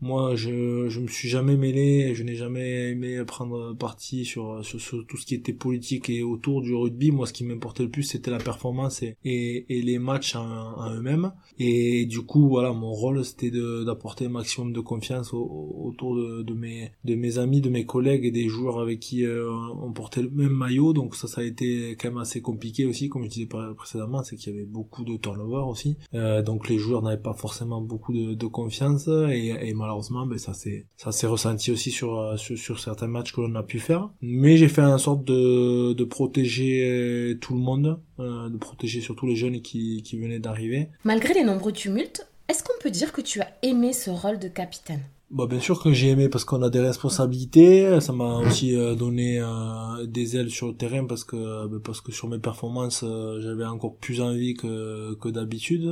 moi, 0.00 0.36
je 0.36 0.88
je 0.88 1.00
me 1.00 1.08
suis 1.08 1.28
jamais 1.28 1.56
mêlé, 1.56 2.14
je 2.14 2.22
n'ai 2.22 2.34
jamais 2.34 2.90
aimé 2.90 3.22
prendre 3.26 3.74
parti 3.74 4.24
sur, 4.24 4.64
sur, 4.64 5.06
tout 5.06 5.16
ce 5.16 5.26
qui 5.26 5.34
était 5.34 5.52
politique 5.52 6.08
et 6.10 6.22
autour 6.22 6.62
du 6.62 6.74
rugby. 6.74 7.10
Moi, 7.10 7.26
ce 7.26 7.32
qui 7.32 7.44
m'importait 7.44 7.82
le 7.82 7.90
plus, 7.90 8.04
c'était 8.04 8.30
la 8.30 8.38
performance 8.38 9.02
et, 9.02 9.16
et, 9.24 9.82
les 9.82 9.98
matchs 9.98 10.36
en, 10.36 10.94
eux-mêmes. 10.94 11.32
Et 11.58 12.06
du 12.06 12.22
coup, 12.22 12.48
voilà, 12.48 12.72
mon 12.72 12.92
rôle, 12.92 13.24
c'était 13.24 13.50
d'apporter 13.50 14.26
un 14.26 14.30
maximum 14.30 14.72
de 14.72 14.80
confiance 14.80 15.32
autour 15.32 16.16
de, 16.16 16.42
de, 16.42 16.54
mes 16.54 16.90
de 17.04 17.14
mes 17.14 17.38
amis, 17.38 17.60
de 17.60 17.70
mes 17.70 17.84
collègues 17.84 18.24
et 18.24 18.30
des 18.30 18.48
joueurs 18.48 18.80
avec 18.80 19.00
qui 19.00 19.24
euh, 19.24 19.50
on 19.82 19.92
portait 19.92 20.22
le 20.22 20.30
même 20.30 20.52
maillot. 20.52 20.92
Donc 20.92 21.14
ça, 21.14 21.26
ça 21.26 21.40
a 21.40 21.44
été 21.44 21.96
quand 22.00 22.08
même 22.08 22.18
assez 22.18 22.40
compliqué 22.40 22.86
aussi, 22.86 23.08
comme 23.08 23.24
je 23.24 23.28
disais 23.28 23.48
précédemment, 23.76 24.22
c'est 24.22 24.36
qu'il 24.36 24.52
y 24.52 24.56
avait 24.56 24.66
beaucoup 24.66 25.04
de 25.04 25.16
turnover 25.16 25.68
aussi. 25.68 25.96
Euh, 26.14 26.42
donc 26.42 26.68
les 26.68 26.78
joueurs 26.78 27.02
n'avaient 27.02 27.20
pas 27.20 27.34
forcément 27.34 27.80
beaucoup 27.80 28.12
de, 28.12 28.34
de 28.34 28.46
confiance 28.46 29.08
et, 29.08 29.54
et 29.60 29.74
malheureusement, 29.88 30.26
ben, 30.26 30.38
ça 30.38 30.52
s'est 30.52 30.86
ça 30.96 31.12
s'est 31.12 31.26
ressenti 31.26 31.70
aussi 31.70 31.88
euh, 32.02 32.36
sur, 32.36 32.58
sur, 32.58 32.78
certains 32.78 33.06
matchs 33.06 33.32
que 33.32 33.40
l'on 33.40 33.54
a 33.54 33.62
pu 33.62 33.78
faire. 33.78 34.10
Mais 34.20 34.58
j'ai 34.58 34.68
fait 34.68 34.82
en 34.82 34.98
sorte 34.98 35.24
de, 35.24 35.94
de 35.94 36.04
protéger 36.04 36.84
euh, 36.86 37.38
tout 37.40 37.54
le 37.54 37.60
monde, 37.60 37.98
euh, 38.20 38.50
de 38.50 38.58
protéger 38.58 39.00
surtout 39.00 39.26
les 39.26 39.36
jeunes 39.36 39.62
qui, 39.62 40.02
qui 40.02 40.18
venaient 40.18 40.40
d'arriver. 40.40 40.88
Malgré 41.04 41.32
les 41.32 41.44
nombreux 41.44 41.72
tumultes, 41.72 42.26
est-ce 42.48 42.62
qu'on 42.62 42.78
peut 42.82 42.90
dire 42.90 43.12
que 43.12 43.22
tu 43.22 43.40
as 43.40 43.48
aimé 43.62 43.92
ce 43.94 44.10
rôle 44.10 44.38
de 44.38 44.48
capitaine? 44.48 45.02
Bah 45.30 45.46
bien 45.46 45.60
sûr 45.60 45.82
que 45.82 45.92
j'ai 45.92 46.08
aimé 46.08 46.30
parce 46.30 46.44
qu'on 46.44 46.62
a 46.62 46.70
des 46.70 46.80
responsabilités, 46.80 48.00
ça 48.00 48.12
m'a 48.12 48.38
aussi 48.38 48.74
euh, 48.74 48.94
donné 48.94 49.38
euh, 49.38 50.06
des 50.06 50.36
ailes 50.38 50.50
sur 50.50 50.68
le 50.68 50.74
terrain 50.74 51.04
parce 51.04 51.24
que 51.24 51.66
bah, 51.66 51.78
parce 51.84 52.00
que 52.00 52.12
sur 52.12 52.28
mes 52.28 52.38
performances 52.38 53.04
euh, 53.04 53.38
j'avais 53.42 53.66
encore 53.66 53.96
plus 53.96 54.22
envie 54.22 54.54
que 54.54 55.14
que 55.20 55.28
d'habitude. 55.28 55.84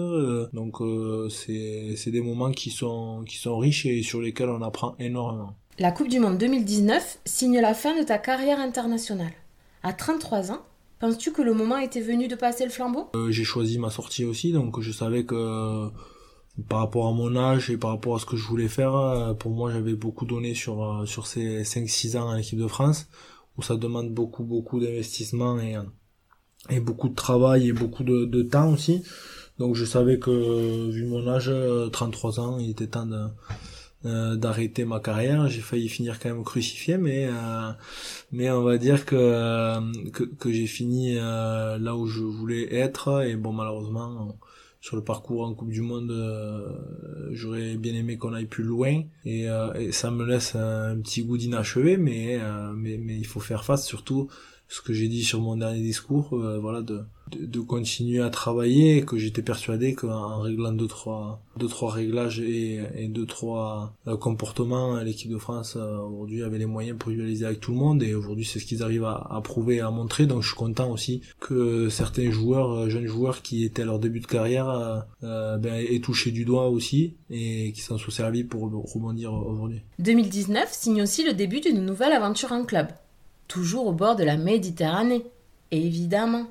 donc 0.54 0.76
c'est 1.30 1.94
c'est 1.96 2.10
des 2.10 2.22
moments 2.22 2.50
qui 2.50 2.70
sont 2.70 3.24
qui 3.26 3.36
sont 3.36 3.58
riches 3.58 3.84
et 3.84 4.02
sur 4.02 4.22
lesquels 4.22 4.48
on 4.48 4.62
apprend 4.62 4.94
énormément. 4.98 5.54
La 5.78 5.92
Coupe 5.92 6.08
du 6.08 6.18
monde 6.18 6.38
2019 6.38 7.18
signe 7.26 7.60
la 7.60 7.74
fin 7.74 7.98
de 7.98 8.02
ta 8.02 8.16
carrière 8.16 8.58
internationale. 8.58 9.32
À 9.82 9.92
33 9.92 10.50
ans, 10.50 10.62
penses-tu 10.98 11.32
que 11.32 11.42
le 11.42 11.52
moment 11.52 11.76
était 11.76 12.00
venu 12.00 12.26
de 12.28 12.34
passer 12.34 12.64
le 12.64 12.70
flambeau? 12.70 13.10
J'ai 13.28 13.44
choisi 13.44 13.78
ma 13.78 13.90
sortie 13.90 14.24
aussi 14.24 14.52
donc 14.52 14.80
je 14.80 14.92
savais 14.92 15.24
que 15.24 15.90
par 16.68 16.80
rapport 16.80 17.06
à 17.06 17.12
mon 17.12 17.36
âge 17.36 17.70
et 17.70 17.76
par 17.76 17.90
rapport 17.90 18.16
à 18.16 18.18
ce 18.18 18.26
que 18.26 18.36
je 18.36 18.46
voulais 18.46 18.68
faire, 18.68 18.94
euh, 18.94 19.34
pour 19.34 19.52
moi 19.52 19.70
j'avais 19.70 19.94
beaucoup 19.94 20.24
donné 20.24 20.54
sur 20.54 20.82
euh, 20.82 21.06
sur 21.06 21.26
ces 21.26 21.62
5-6 21.62 22.16
ans 22.16 22.28
en 22.28 22.36
équipe 22.36 22.58
de 22.58 22.66
France, 22.66 23.08
où 23.58 23.62
ça 23.62 23.76
demande 23.76 24.12
beaucoup 24.12 24.44
beaucoup 24.44 24.80
d'investissement 24.80 25.58
et, 25.60 25.76
euh, 25.76 25.82
et 26.70 26.80
beaucoup 26.80 27.08
de 27.08 27.14
travail 27.14 27.68
et 27.68 27.72
beaucoup 27.72 28.04
de, 28.04 28.24
de 28.24 28.42
temps 28.42 28.72
aussi. 28.72 29.02
Donc 29.58 29.74
je 29.74 29.84
savais 29.84 30.18
que 30.18 30.90
vu 30.90 31.06
mon 31.06 31.26
âge, 31.28 31.50
33 31.92 32.40
ans, 32.40 32.58
il 32.58 32.70
était 32.70 32.88
temps 32.88 33.06
de, 33.06 34.36
d'arrêter 34.36 34.84
ma 34.84 35.00
carrière. 35.00 35.48
J'ai 35.48 35.62
failli 35.62 35.88
finir 35.88 36.18
quand 36.20 36.28
même 36.28 36.44
crucifié, 36.44 36.98
mais 36.98 37.26
mais 38.32 38.50
on 38.50 38.62
va 38.62 38.76
dire 38.76 39.06
que 39.06 40.10
que, 40.10 40.24
que 40.24 40.52
j'ai 40.52 40.66
fini 40.66 41.14
là 41.14 41.96
où 41.96 42.06
je 42.06 42.20
voulais 42.20 42.74
être. 42.74 43.24
Et 43.24 43.36
bon, 43.36 43.52
malheureusement, 43.54 44.36
sur 44.86 44.94
le 44.94 45.02
parcours 45.02 45.44
en 45.44 45.52
Coupe 45.52 45.70
du 45.70 45.80
Monde, 45.80 46.12
euh, 46.12 47.28
j'aurais 47.32 47.76
bien 47.76 47.92
aimé 47.92 48.18
qu'on 48.18 48.32
aille 48.32 48.46
plus 48.46 48.62
loin. 48.62 49.02
Et, 49.24 49.48
euh, 49.48 49.74
et, 49.74 49.90
ça 49.90 50.12
me 50.12 50.24
laisse 50.24 50.54
un 50.54 50.96
petit 51.00 51.24
goût 51.24 51.36
d'inachevé, 51.36 51.96
mais, 51.96 52.38
euh, 52.40 52.72
mais 52.72 52.96
mais 52.96 53.16
il 53.16 53.26
faut 53.26 53.40
faire 53.40 53.64
face 53.64 53.84
surtout 53.84 54.28
ce 54.68 54.80
que 54.80 54.92
j'ai 54.92 55.08
dit 55.08 55.24
sur 55.24 55.40
mon 55.40 55.56
dernier 55.56 55.80
discours, 55.80 56.28
voilà 56.60 56.82
de 56.82 57.02
de, 57.30 57.60
continuer 57.60 58.20
à 58.20 58.30
travailler 58.30 59.04
que 59.04 59.16
j'étais 59.16 59.42
persuadé 59.42 59.94
qu'en 59.94 60.40
réglant 60.40 60.72
deux 60.72 60.86
trois 60.86 61.40
deux 61.56 61.68
trois 61.68 61.90
réglages 61.90 62.40
et, 62.40 62.80
et 62.94 63.08
deux 63.08 63.26
trois 63.26 63.94
euh, 64.06 64.16
comportements 64.16 65.00
l'équipe 65.00 65.30
de 65.30 65.38
France 65.38 65.76
euh, 65.76 65.98
aujourd'hui 65.98 66.42
avait 66.42 66.58
les 66.58 66.66
moyens 66.66 66.96
pour 66.98 67.10
rivaliser 67.10 67.44
avec 67.44 67.60
tout 67.60 67.72
le 67.72 67.78
monde 67.78 68.02
et 68.02 68.14
aujourd'hui 68.14 68.44
c'est 68.44 68.60
ce 68.60 68.66
qu'ils 68.66 68.82
arrivent 68.82 69.04
à, 69.04 69.40
prouver 69.42 69.76
et 69.76 69.80
à 69.80 69.90
montrer. 69.90 70.26
Donc 70.26 70.42
je 70.42 70.48
suis 70.48 70.56
content 70.56 70.90
aussi 70.90 71.22
que 71.40 71.88
certains 71.88 72.30
joueurs 72.30 72.72
euh, 72.72 72.88
jeunes 72.88 73.06
joueurs 73.06 73.42
qui 73.42 73.64
étaient 73.64 73.82
à 73.82 73.86
leur 73.86 73.98
début 73.98 74.20
de 74.20 74.26
carrière 74.26 75.06
ben, 75.22 75.74
aient 75.74 76.00
touché 76.00 76.30
du 76.30 76.44
doigt 76.44 76.68
aussi 76.68 77.14
et 77.30 77.72
qui 77.72 77.80
s'en 77.80 77.98
sont 77.98 78.10
servis 78.10 78.44
pour 78.44 78.62
rebondir 78.62 79.32
aujourd'hui. 79.32 79.82
2019 79.98 80.68
signe 80.72 81.02
aussi 81.02 81.24
le 81.24 81.32
début 81.32 81.60
d'une 81.60 81.84
nouvelle 81.84 82.12
aventure 82.12 82.52
en 82.52 82.64
club 82.64 82.88
toujours 83.48 83.86
au 83.86 83.92
bord 83.92 84.16
de 84.16 84.24
la 84.24 84.36
Méditerranée 84.36 85.24
évidemment 85.70 86.46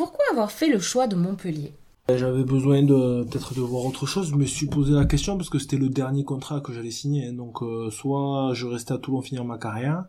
pourquoi 0.00 0.24
avoir 0.30 0.50
fait 0.50 0.70
le 0.70 0.78
choix 0.78 1.06
de 1.06 1.14
Montpellier? 1.14 1.74
J'avais 2.08 2.42
besoin 2.42 2.82
de 2.82 3.22
peut-être 3.24 3.54
de 3.54 3.60
voir 3.60 3.84
autre 3.84 4.06
chose. 4.06 4.30
Je 4.30 4.34
me 4.34 4.46
suis 4.46 4.66
posé 4.66 4.94
la 4.94 5.04
question 5.04 5.36
parce 5.36 5.50
que 5.50 5.58
c'était 5.58 5.76
le 5.76 5.90
dernier 5.90 6.24
contrat 6.24 6.62
que 6.62 6.72
j'allais 6.72 6.90
signer. 6.90 7.30
Donc 7.32 7.60
euh, 7.60 7.90
soit 7.90 8.52
je 8.54 8.66
restais 8.66 8.94
à 8.94 8.98
Toulon 8.98 9.20
finir 9.20 9.44
ma 9.44 9.58
carrière. 9.58 10.06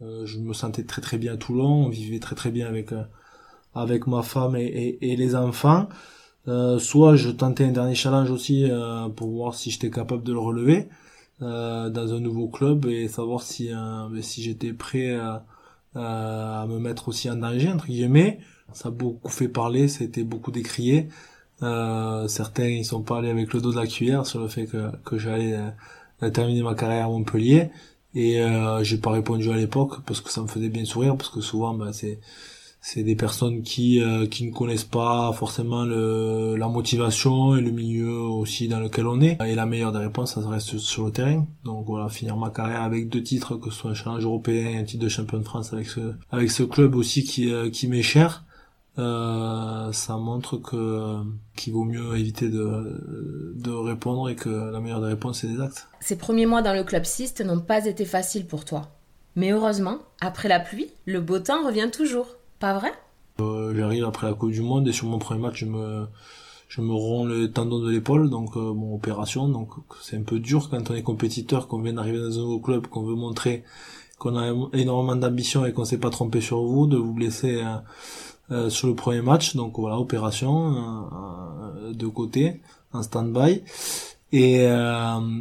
Euh, 0.00 0.24
je 0.26 0.38
me 0.38 0.52
sentais 0.52 0.84
très 0.84 1.02
très 1.02 1.18
bien 1.18 1.32
à 1.32 1.36
Toulon. 1.38 1.86
On 1.86 1.88
vivait 1.88 2.20
très 2.20 2.36
très 2.36 2.52
bien 2.52 2.68
avec 2.68 2.92
euh, 2.92 3.02
avec 3.74 4.06
ma 4.06 4.22
femme 4.22 4.54
et, 4.54 5.16
les 5.16 5.34
enfants. 5.34 5.88
soit 6.78 7.16
je 7.16 7.30
tentais 7.30 7.64
un 7.64 7.72
dernier 7.72 7.96
challenge 7.96 8.30
aussi 8.30 8.70
pour 9.16 9.30
voir 9.30 9.54
si 9.56 9.72
j'étais 9.72 9.90
capable 9.90 10.22
de 10.22 10.32
le 10.32 10.38
relever 10.38 10.88
dans 11.40 12.14
un 12.14 12.20
nouveau 12.20 12.48
club 12.48 12.86
et 12.86 13.08
savoir 13.08 13.42
si 13.42 13.70
ben, 13.70 14.22
si 14.22 14.42
j'étais 14.42 14.72
prêt 14.72 15.18
à 15.94 16.66
me 16.68 16.78
mettre 16.78 17.08
aussi 17.08 17.28
en 17.30 17.36
danger 17.36 17.70
entre 17.70 17.86
guillemets. 17.86 18.38
Ça 18.74 18.88
a 18.88 18.92
beaucoup 18.92 19.30
fait 19.30 19.48
parler, 19.48 19.88
ça 19.88 20.04
a 20.04 20.06
été 20.06 20.24
beaucoup 20.24 20.50
décrié. 20.50 21.08
Euh, 21.62 22.26
certains 22.28 22.66
ils 22.66 22.84
sont 22.84 23.02
pas 23.02 23.18
allés 23.18 23.30
avec 23.30 23.52
le 23.52 23.60
dos 23.60 23.70
de 23.72 23.76
la 23.76 23.86
cuillère 23.86 24.26
sur 24.26 24.40
le 24.40 24.48
fait 24.48 24.66
que, 24.66 24.90
que 25.04 25.16
j'allais 25.16 25.56
euh, 26.22 26.30
terminer 26.30 26.62
ma 26.62 26.74
carrière 26.74 27.06
à 27.06 27.08
Montpellier. 27.08 27.70
Et 28.14 28.40
euh, 28.40 28.82
j'ai 28.84 28.98
pas 28.98 29.10
répondu 29.10 29.50
à 29.50 29.56
l'époque 29.56 30.02
parce 30.06 30.20
que 30.20 30.30
ça 30.30 30.42
me 30.42 30.46
faisait 30.46 30.68
bien 30.68 30.84
sourire 30.84 31.16
parce 31.16 31.30
que 31.30 31.40
souvent 31.40 31.74
bah, 31.74 31.92
c'est 31.92 32.20
c'est 32.84 33.04
des 33.04 33.14
personnes 33.14 33.62
qui 33.62 34.02
euh, 34.02 34.26
qui 34.26 34.44
ne 34.44 34.52
connaissent 34.52 34.84
pas 34.84 35.32
forcément 35.32 35.84
le, 35.84 36.56
la 36.56 36.68
motivation 36.68 37.56
et 37.56 37.60
le 37.60 37.70
milieu 37.70 38.12
aussi 38.12 38.68
dans 38.68 38.80
lequel 38.80 39.06
on 39.06 39.20
est. 39.20 39.38
Et 39.46 39.54
la 39.54 39.66
meilleure 39.66 39.92
des 39.92 40.00
réponses 40.00 40.34
ça 40.34 40.46
reste 40.46 40.76
sur 40.78 41.06
le 41.06 41.12
terrain. 41.12 41.46
Donc 41.64 41.86
voilà 41.86 42.08
finir 42.10 42.36
ma 42.36 42.50
carrière 42.50 42.82
avec 42.82 43.08
deux 43.08 43.22
titres 43.22 43.56
que 43.56 43.70
ce 43.70 43.76
soit 43.76 43.92
un 43.92 43.94
challenge 43.94 44.24
européen 44.24 44.70
et 44.70 44.76
un 44.76 44.84
titre 44.84 45.04
de 45.04 45.08
champion 45.08 45.38
de 45.38 45.44
France 45.44 45.72
avec 45.72 45.86
ce 45.86 46.12
avec 46.30 46.50
ce 46.50 46.64
club 46.64 46.96
aussi 46.96 47.24
qui 47.24 47.50
euh, 47.50 47.70
qui 47.70 47.86
m'est 47.86 48.02
cher 48.02 48.44
euh, 48.98 49.90
ça 49.92 50.16
montre 50.16 50.58
que 50.58 51.16
qu'il 51.56 51.72
vaut 51.72 51.84
mieux 51.84 52.16
éviter 52.16 52.48
de, 52.48 53.54
de 53.56 53.70
répondre 53.70 54.28
et 54.28 54.36
que 54.36 54.50
la 54.50 54.80
meilleure 54.80 55.00
des 55.00 55.08
réponses 55.08 55.40
c'est 55.40 55.48
des 55.48 55.60
actes. 55.60 55.88
Ces 56.00 56.16
premiers 56.16 56.46
mois 56.46 56.62
dans 56.62 56.74
le 56.74 56.84
club 56.84 57.04
Siste 57.04 57.40
n'ont 57.40 57.60
pas 57.60 57.86
été 57.86 58.04
faciles 58.04 58.46
pour 58.46 58.64
toi. 58.64 58.88
Mais 59.34 59.50
heureusement, 59.50 59.96
après 60.20 60.48
la 60.48 60.60
pluie, 60.60 60.90
le 61.06 61.20
beau 61.20 61.38
temps 61.38 61.64
revient 61.66 61.88
toujours. 61.90 62.36
Pas 62.58 62.74
vrai? 62.78 62.92
Euh, 63.40 63.74
J'arrive 63.74 64.04
après 64.04 64.26
la 64.26 64.34
Coupe 64.34 64.50
du 64.52 64.60
Monde 64.60 64.86
et 64.88 64.92
sur 64.92 65.06
mon 65.06 65.18
premier 65.18 65.40
match, 65.40 65.60
je 65.60 65.66
me 65.66 66.06
je 66.68 66.80
me 66.80 66.92
romps 66.92 67.24
le 67.26 67.50
tendon 67.50 67.80
de 67.80 67.90
l'épaule, 67.90 68.30
donc 68.30 68.56
euh, 68.56 68.72
mon 68.72 68.94
opération. 68.94 69.48
Donc 69.48 69.70
c'est 70.02 70.16
un 70.18 70.22
peu 70.22 70.38
dur 70.38 70.68
quand 70.70 70.90
on 70.90 70.94
est 70.94 71.02
compétiteur, 71.02 71.66
qu'on 71.66 71.80
vient 71.80 71.94
d'arriver 71.94 72.18
dans 72.18 72.38
un 72.38 72.42
nouveau 72.42 72.60
club, 72.60 72.86
qu'on 72.88 73.02
veut 73.04 73.14
montrer 73.14 73.64
qu'on 74.18 74.36
a 74.36 74.54
énormément 74.74 75.16
d'ambition 75.16 75.66
et 75.66 75.72
qu'on 75.72 75.84
s'est 75.84 75.98
pas 75.98 76.10
trompé 76.10 76.40
sur 76.40 76.62
vous, 76.62 76.86
de 76.86 76.96
vous 76.96 77.12
blesser 77.12 77.60
euh, 77.60 77.76
euh, 78.50 78.70
sur 78.70 78.88
le 78.88 78.94
premier 78.94 79.22
match. 79.22 79.56
Donc 79.56 79.78
voilà, 79.78 79.98
opération 79.98 80.74
euh, 80.74 81.92
de 81.92 82.06
côté, 82.06 82.60
en 82.92 83.02
stand-by. 83.02 83.62
Et, 84.34 84.64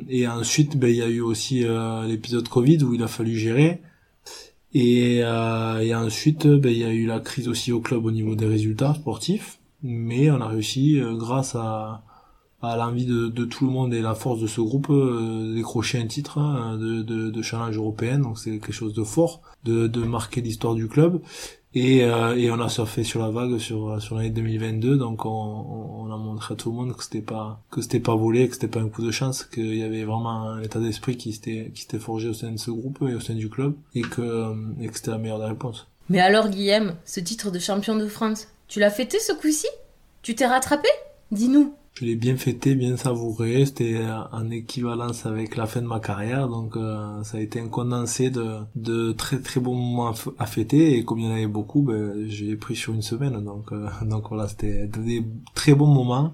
et 0.10 0.28
ensuite, 0.28 0.78
ben, 0.78 0.90
il 0.90 0.98
y 0.98 1.02
a 1.02 1.08
eu 1.08 1.22
aussi 1.22 1.64
l'épisode 2.06 2.50
Covid 2.50 2.84
où 2.84 2.94
il 2.94 3.02
a 3.02 3.08
fallu 3.08 3.38
gérer. 3.38 3.82
Et, 4.74 5.20
et 5.20 5.96
ensuite, 5.96 6.46
ben, 6.46 6.70
il 6.70 6.78
y 6.78 6.84
a 6.84 6.92
eu 6.92 7.06
la 7.06 7.22
crise 7.22 7.48
aussi 7.48 7.72
au 7.72 7.80
club 7.80 8.06
au 8.06 8.12
niveau 8.12 8.36
des 8.36 8.48
résultats 8.48 8.94
sportifs. 8.94 9.60
Mais 9.82 10.30
on 10.30 10.42
a 10.42 10.48
réussi, 10.48 11.00
grâce 11.18 11.56
à, 11.56 12.04
à 12.62 12.78
l'envie 12.78 13.06
de, 13.06 13.46
tout 13.46 13.66
le 13.66 13.72
monde 13.72 13.94
et 13.94 14.02
la 14.02 14.14
force 14.14 14.40
de 14.40 14.48
ce 14.48 14.62
groupe 14.62 14.90
euh, 14.90 15.54
décrocher 15.56 16.00
un 16.00 16.08
titre 16.08 16.38
hein, 16.38 16.78
de, 16.78 17.02
de, 17.02 17.30
de, 17.30 17.42
challenge 17.42 17.76
européen 17.76 18.20
donc 18.20 18.38
c'est 18.38 18.52
quelque 18.52 18.72
chose 18.72 18.94
de 18.94 19.04
fort 19.04 19.42
de 19.64 20.04
marquer 20.04 20.42
l'histoire 20.42 20.76
du 20.76 20.88
club 20.88 21.22
et, 21.74 22.04
euh, 22.04 22.54
on 22.54 22.60
a 22.60 22.70
surfé 22.70 23.04
sur 23.04 23.22
la 23.22 23.30
vague 23.30 23.58
sur 23.58 24.02
sur 24.02 24.16
l'année 24.16 24.30
2022 24.30 24.98
donc 24.98 25.26
on, 25.26 25.30
on, 25.30 26.12
a 26.12 26.18
montré 26.18 26.54
à 26.54 26.58
tout 26.58 26.70
le 26.72 26.76
monde 26.76 26.96
que 26.96 27.04
c'était 27.04 27.22
pas 27.22 27.62
que 27.72 27.82
c'était 27.82 28.00
pas 28.00 28.16
volé 28.16 28.48
que 28.48 28.56
c'était 28.56 28.68
pas 28.68 28.82
un 28.82 28.90
coup 28.90 29.04
de 29.04 29.12
chance 29.12 29.44
qu'il 29.44 29.76
y 29.76 29.84
avait 29.84 30.04
vraiment 30.04 30.50
un 30.50 30.62
état 30.62 30.80
d'esprit 30.80 31.18
qui 31.18 31.34
s'était 31.34 31.72
qui 31.74 31.84
s'était 31.84 32.00
forgé 32.00 32.28
au 32.28 32.34
sein 32.34 32.52
de 32.52 32.58
ce 32.58 32.72
groupe 32.72 33.00
et 33.08 33.14
au 33.14 33.20
sein 33.20 33.36
du 33.36 33.50
club 33.50 33.76
et 33.96 34.02
que, 34.02 34.54
et 34.82 34.88
que 34.88 34.96
c'était 34.96 35.12
la 35.12 35.18
meilleure 35.18 35.40
des 35.40 35.70
mais 36.10 36.20
alors 36.20 36.50
Guillaume 36.50 36.96
ce 37.06 37.20
titre 37.20 37.52
de 37.52 37.60
champion 37.60 37.96
de 37.96 38.08
France 38.08 38.48
tu 38.72 38.80
l'as 38.80 38.90
fêté 38.90 39.20
ce 39.20 39.34
coup-ci? 39.34 39.68
Tu 40.22 40.34
t'es 40.34 40.46
rattrapé? 40.46 40.88
Dis-nous 41.32 41.76
je 41.94 42.06
l'ai 42.06 42.16
bien 42.16 42.38
fêté, 42.38 42.76
bien 42.76 42.96
savouré. 42.98 43.66
C'était 43.66 44.00
en 44.32 44.50
équivalence 44.50 45.26
avec 45.26 45.56
la 45.58 45.66
fin 45.66 45.82
de 45.82 45.88
ma 45.88 46.00
carrière, 46.00 46.48
donc 46.48 46.78
euh, 46.78 47.24
ça 47.24 47.38
a 47.38 47.42
été 47.42 47.60
un 47.60 47.68
condensé 47.68 48.30
de, 48.30 48.60
de 48.76 49.12
très 49.12 49.40
très 49.40 49.60
bons 49.60 49.76
moments 49.76 50.14
à 50.40 50.46
fêter. 50.46 50.98
Et 50.98 51.04
comme 51.06 51.20
il 51.20 51.26
y 51.26 51.28
en 51.28 51.34
avait 51.34 51.48
beaucoup, 51.48 51.82
ben, 51.82 52.28
j'ai 52.28 52.56
pris 52.56 52.76
sur 52.76 52.94
une 52.94 53.02
semaine. 53.02 53.44
Donc 53.44 53.72
euh, 53.72 53.88
donc 54.04 54.30
voilà, 54.30 54.48
c'était 54.48 54.88
des 54.88 55.24
très 55.54 55.74
bons 55.74 55.88
moments. 55.88 56.34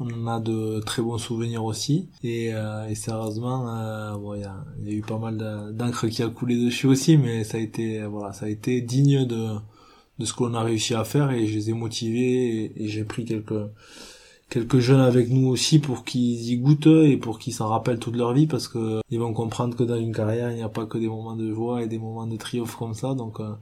On 0.00 0.26
a 0.26 0.40
de 0.40 0.80
très 0.80 1.02
bons 1.02 1.18
souvenirs 1.18 1.64
aussi. 1.64 2.08
Et, 2.22 2.54
euh, 2.54 2.88
et 2.88 2.94
sérieusement, 2.94 3.64
bon, 4.18 4.34
il 4.34 4.40
y 4.40 4.44
a, 4.44 4.64
y 4.82 4.88
a, 4.88 4.92
eu 4.92 5.02
pas 5.02 5.18
mal 5.18 5.36
d'encre 5.74 6.08
qui 6.08 6.22
a 6.22 6.28
coulé 6.28 6.56
dessus 6.56 6.86
aussi, 6.86 7.16
mais 7.16 7.44
ça 7.44 7.58
a 7.58 7.60
été 7.60 8.04
voilà, 8.06 8.32
ça 8.32 8.46
a 8.46 8.48
été 8.48 8.80
digne 8.80 9.26
de 9.26 9.56
de 10.18 10.26
ce 10.26 10.34
qu'on 10.34 10.52
a 10.52 10.62
réussi 10.62 10.94
à 10.94 11.04
faire 11.04 11.30
et 11.30 11.46
je 11.46 11.54
les 11.54 11.70
ai 11.70 11.72
motivés 11.72 12.72
et 12.76 12.88
j'ai 12.88 13.04
pris 13.04 13.24
quelques 13.24 13.54
quelques 14.50 14.80
jeunes 14.80 15.00
avec 15.00 15.30
nous 15.30 15.48
aussi 15.48 15.78
pour 15.78 16.04
qu'ils 16.04 16.50
y 16.50 16.58
goûtent 16.58 16.86
et 16.88 17.16
pour 17.16 17.38
qu'ils 17.38 17.54
s'en 17.54 17.68
rappellent 17.68 18.00
toute 18.00 18.16
leur 18.16 18.32
vie 18.34 18.48
parce 18.48 18.68
que 18.68 19.00
ils 19.08 19.18
vont 19.18 19.32
comprendre 19.32 19.76
que 19.76 19.84
dans 19.84 19.96
une 19.96 20.12
carrière 20.12 20.50
il 20.50 20.56
n'y 20.56 20.62
a 20.62 20.68
pas 20.68 20.86
que 20.86 20.98
des 20.98 21.08
moments 21.08 21.36
de 21.36 21.50
joie 21.54 21.82
et 21.82 21.86
des 21.86 21.98
moments 21.98 22.26
de 22.26 22.36
triomphe 22.36 22.76
comme 22.76 22.94
ça. 22.94 23.14
Donc 23.14 23.38
euh, 23.40 23.52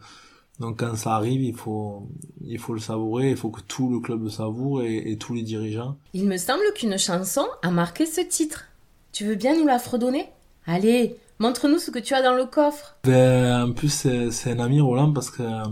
donc 0.59 0.81
quand 0.81 0.97
ça 0.97 1.15
arrive 1.15 1.43
il 1.43 1.55
faut 1.55 2.09
il 2.41 2.59
faut 2.59 2.73
le 2.73 2.81
savourer 2.81 3.31
il 3.31 3.37
faut 3.37 3.51
que 3.51 3.61
tout 3.61 3.91
le 3.91 4.01
club 4.01 4.25
le 4.25 4.31
savoure 4.31 4.83
et, 4.83 5.13
et 5.13 5.19
tous 5.19 5.35
les 5.35 5.43
dirigeants. 5.43 5.97
Il 6.15 6.27
me 6.27 6.39
semble 6.39 6.65
qu'une 6.75 6.99
chanson 6.99 7.45
a 7.63 7.71
marqué 7.71 8.07
ce 8.07 8.23
titre. 8.23 8.65
Tu 9.13 9.25
veux 9.25 9.37
bien 9.37 9.57
nous 9.57 9.67
la 9.67 9.79
fredonner? 9.79 10.25
Allez 10.67 11.17
montre-nous 11.39 11.79
ce 11.79 11.91
que 11.91 11.99
tu 11.99 12.15
as 12.15 12.23
dans 12.23 12.35
le 12.35 12.47
coffre. 12.47 12.97
Ben, 13.05 13.69
en 13.69 13.73
plus 13.73 14.09
c'est 14.31 14.51
un 14.51 14.59
ami 14.59 14.81
Roland 14.81 15.13
parce 15.13 15.31
que 15.31 15.43
euh, 15.43 15.65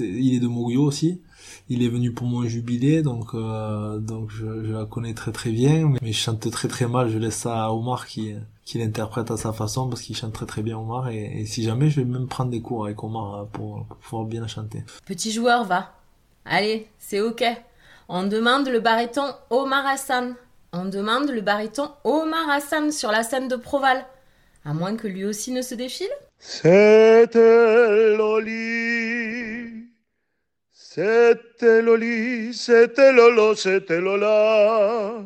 il 0.00 0.34
est 0.34 0.40
de 0.40 0.48
Morio 0.48 0.82
aussi 0.82 1.20
il 1.68 1.82
est 1.82 1.88
venu 1.88 2.12
pour 2.12 2.26
mon 2.26 2.44
jubilé, 2.44 3.02
donc 3.02 3.34
euh, 3.34 3.98
donc 3.98 4.30
je, 4.30 4.46
la 4.46 4.84
connais 4.84 5.14
très 5.14 5.32
très 5.32 5.50
bien, 5.50 5.92
mais 6.02 6.12
je 6.12 6.18
chante 6.18 6.50
très 6.50 6.68
très 6.68 6.86
mal. 6.86 7.08
Je 7.08 7.18
laisse 7.18 7.36
ça 7.36 7.64
à 7.64 7.70
Omar 7.70 8.06
qui 8.06 8.34
qui 8.66 8.78
l'interprète 8.78 9.30
à 9.30 9.36
sa 9.36 9.52
façon 9.52 9.88
parce 9.88 10.02
qu'il 10.02 10.16
chante 10.16 10.32
très 10.32 10.44
très 10.44 10.62
bien 10.62 10.76
Omar 10.76 11.08
et, 11.08 11.44
si 11.46 11.62
jamais 11.62 11.88
je 11.88 12.00
vais 12.00 12.06
même 12.06 12.26
prendre 12.26 12.50
des 12.50 12.60
cours 12.60 12.84
avec 12.86 13.02
Omar 13.02 13.34
euh, 13.34 13.44
pour, 13.44 13.86
pouvoir 14.02 14.24
bien 14.24 14.46
chanter. 14.46 14.84
Petit 15.06 15.30
joueur 15.30 15.64
va. 15.64 15.94
Allez, 16.44 16.88
c'est 16.98 17.20
ok. 17.20 17.44
On 18.08 18.24
demande 18.24 18.68
le 18.68 18.80
baryton 18.80 19.34
Omar 19.50 19.86
Hassan. 19.86 20.34
On 20.72 20.84
demande 20.84 21.30
le 21.30 21.40
baryton 21.40 21.90
Omar 22.04 22.50
Hassan 22.50 22.90
sur 22.90 23.10
la 23.10 23.22
scène 23.22 23.48
de 23.48 23.56
Proval. 23.56 24.04
À 24.64 24.74
moins 24.74 24.96
que 24.96 25.06
lui 25.06 25.24
aussi 25.24 25.52
ne 25.52 25.62
se 25.62 25.76
défile. 25.76 26.10
C'était 26.40 28.16
Loli. 28.16 29.75
C'était 30.96 31.82
Loli, 31.82 32.54
c'était 32.54 33.12
Lolo, 33.12 33.54
c'était 33.54 34.00
Lola. 34.00 35.22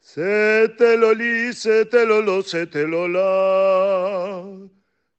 C'était 0.00 0.96
Loli, 0.96 1.52
c'était 1.52 2.06
Lolo, 2.06 2.42
c'était 2.42 2.86
Lola. 2.86 4.44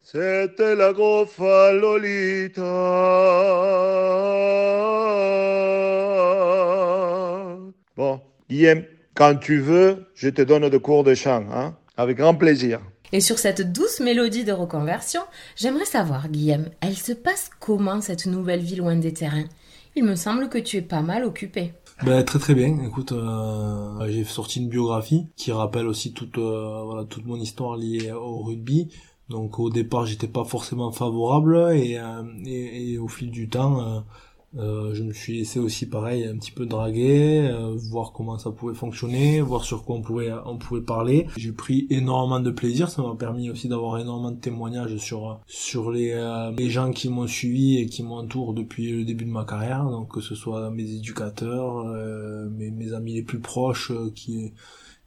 C'était 0.01 0.75
la 0.75 0.93
grofa 0.93 1.73
Lolita. 1.73 2.61
Bon, 7.97 8.21
Guillaume, 8.49 8.83
quand 9.13 9.35
tu 9.35 9.59
veux, 9.59 10.05
je 10.15 10.29
te 10.29 10.41
donne 10.41 10.69
de 10.69 10.77
cours 10.77 11.03
de 11.03 11.15
chant, 11.15 11.43
hein, 11.51 11.75
avec 11.97 12.15
grand 12.15 12.35
plaisir. 12.35 12.79
Et 13.11 13.19
sur 13.19 13.39
cette 13.39 13.73
douce 13.73 13.99
mélodie 13.99 14.45
de 14.45 14.53
reconversion, 14.53 15.21
j'aimerais 15.57 15.83
savoir, 15.83 16.29
Guillaume, 16.29 16.69
elle 16.79 16.95
se 16.95 17.11
passe 17.11 17.49
comment 17.59 17.99
cette 17.99 18.25
nouvelle 18.25 18.61
vie 18.61 18.77
loin 18.77 18.95
des 18.95 19.13
terrains? 19.13 19.49
Il 19.95 20.03
me 20.03 20.15
semble 20.15 20.49
que 20.49 20.57
tu 20.57 20.77
es 20.77 20.81
pas 20.81 21.01
mal 21.01 21.23
occupé. 21.23 21.73
Ben, 22.03 22.23
très 22.23 22.39
très 22.39 22.53
bien. 22.53 22.77
Écoute, 22.85 23.13
euh, 23.13 24.07
j'ai 24.09 24.25
sorti 24.25 24.59
une 24.59 24.67
biographie 24.67 25.27
qui 25.37 25.51
rappelle 25.51 25.87
aussi 25.87 26.13
toute 26.13 26.37
euh, 26.37 26.81
voilà 26.83 27.05
toute 27.05 27.25
mon 27.25 27.37
histoire 27.37 27.77
liée 27.77 28.11
au 28.11 28.43
rugby. 28.43 28.89
Donc 29.29 29.59
au 29.59 29.69
départ, 29.69 30.05
j'étais 30.05 30.27
pas 30.27 30.43
forcément 30.43 30.91
favorable 30.91 31.71
et, 31.73 31.97
euh, 31.97 32.23
et, 32.45 32.91
et, 32.91 32.97
au 32.97 33.07
fil 33.07 33.31
du 33.31 33.47
temps, 33.49 34.03
euh, 34.57 34.93
je 34.93 35.03
me 35.03 35.11
suis 35.11 35.39
laissé 35.39 35.59
aussi 35.59 35.85
pareil 35.85 36.25
un 36.25 36.37
petit 36.37 36.51
peu 36.51 36.65
draguer, 36.65 37.49
euh, 37.51 37.75
voir 37.75 38.13
comment 38.13 38.37
ça 38.37 38.51
pouvait 38.51 38.73
fonctionner, 38.73 39.41
voir 39.41 39.65
sur 39.65 39.83
quoi 39.83 39.97
on 39.97 40.01
pouvait 40.01 40.31
on 40.45 40.57
pouvait 40.57 40.81
parler. 40.81 41.27
J'ai 41.35 41.51
pris 41.51 41.87
énormément 41.89 42.39
de 42.39 42.51
plaisir, 42.51 42.89
ça 42.89 43.01
m'a 43.01 43.15
permis 43.15 43.49
aussi 43.49 43.67
d'avoir 43.67 43.99
énormément 43.99 44.31
de 44.31 44.39
témoignages 44.39 44.95
sur 44.97 45.41
sur 45.45 45.91
les 45.91 46.11
euh, 46.11 46.51
les 46.51 46.69
gens 46.69 46.91
qui 46.91 47.09
m'ont 47.09 47.27
suivi 47.27 47.79
et 47.79 47.87
qui 47.87 48.03
m'entourent 48.03 48.53
depuis 48.53 48.91
le 48.91 49.03
début 49.03 49.25
de 49.25 49.31
ma 49.31 49.43
carrière, 49.43 49.85
donc 49.85 50.13
que 50.13 50.21
ce 50.21 50.35
soit 50.35 50.69
mes 50.71 50.89
éducateurs, 50.89 51.85
mes, 52.49 52.71
mes 52.71 52.93
amis 52.93 53.13
les 53.13 53.23
plus 53.23 53.39
proches 53.39 53.91
qui 54.13 54.53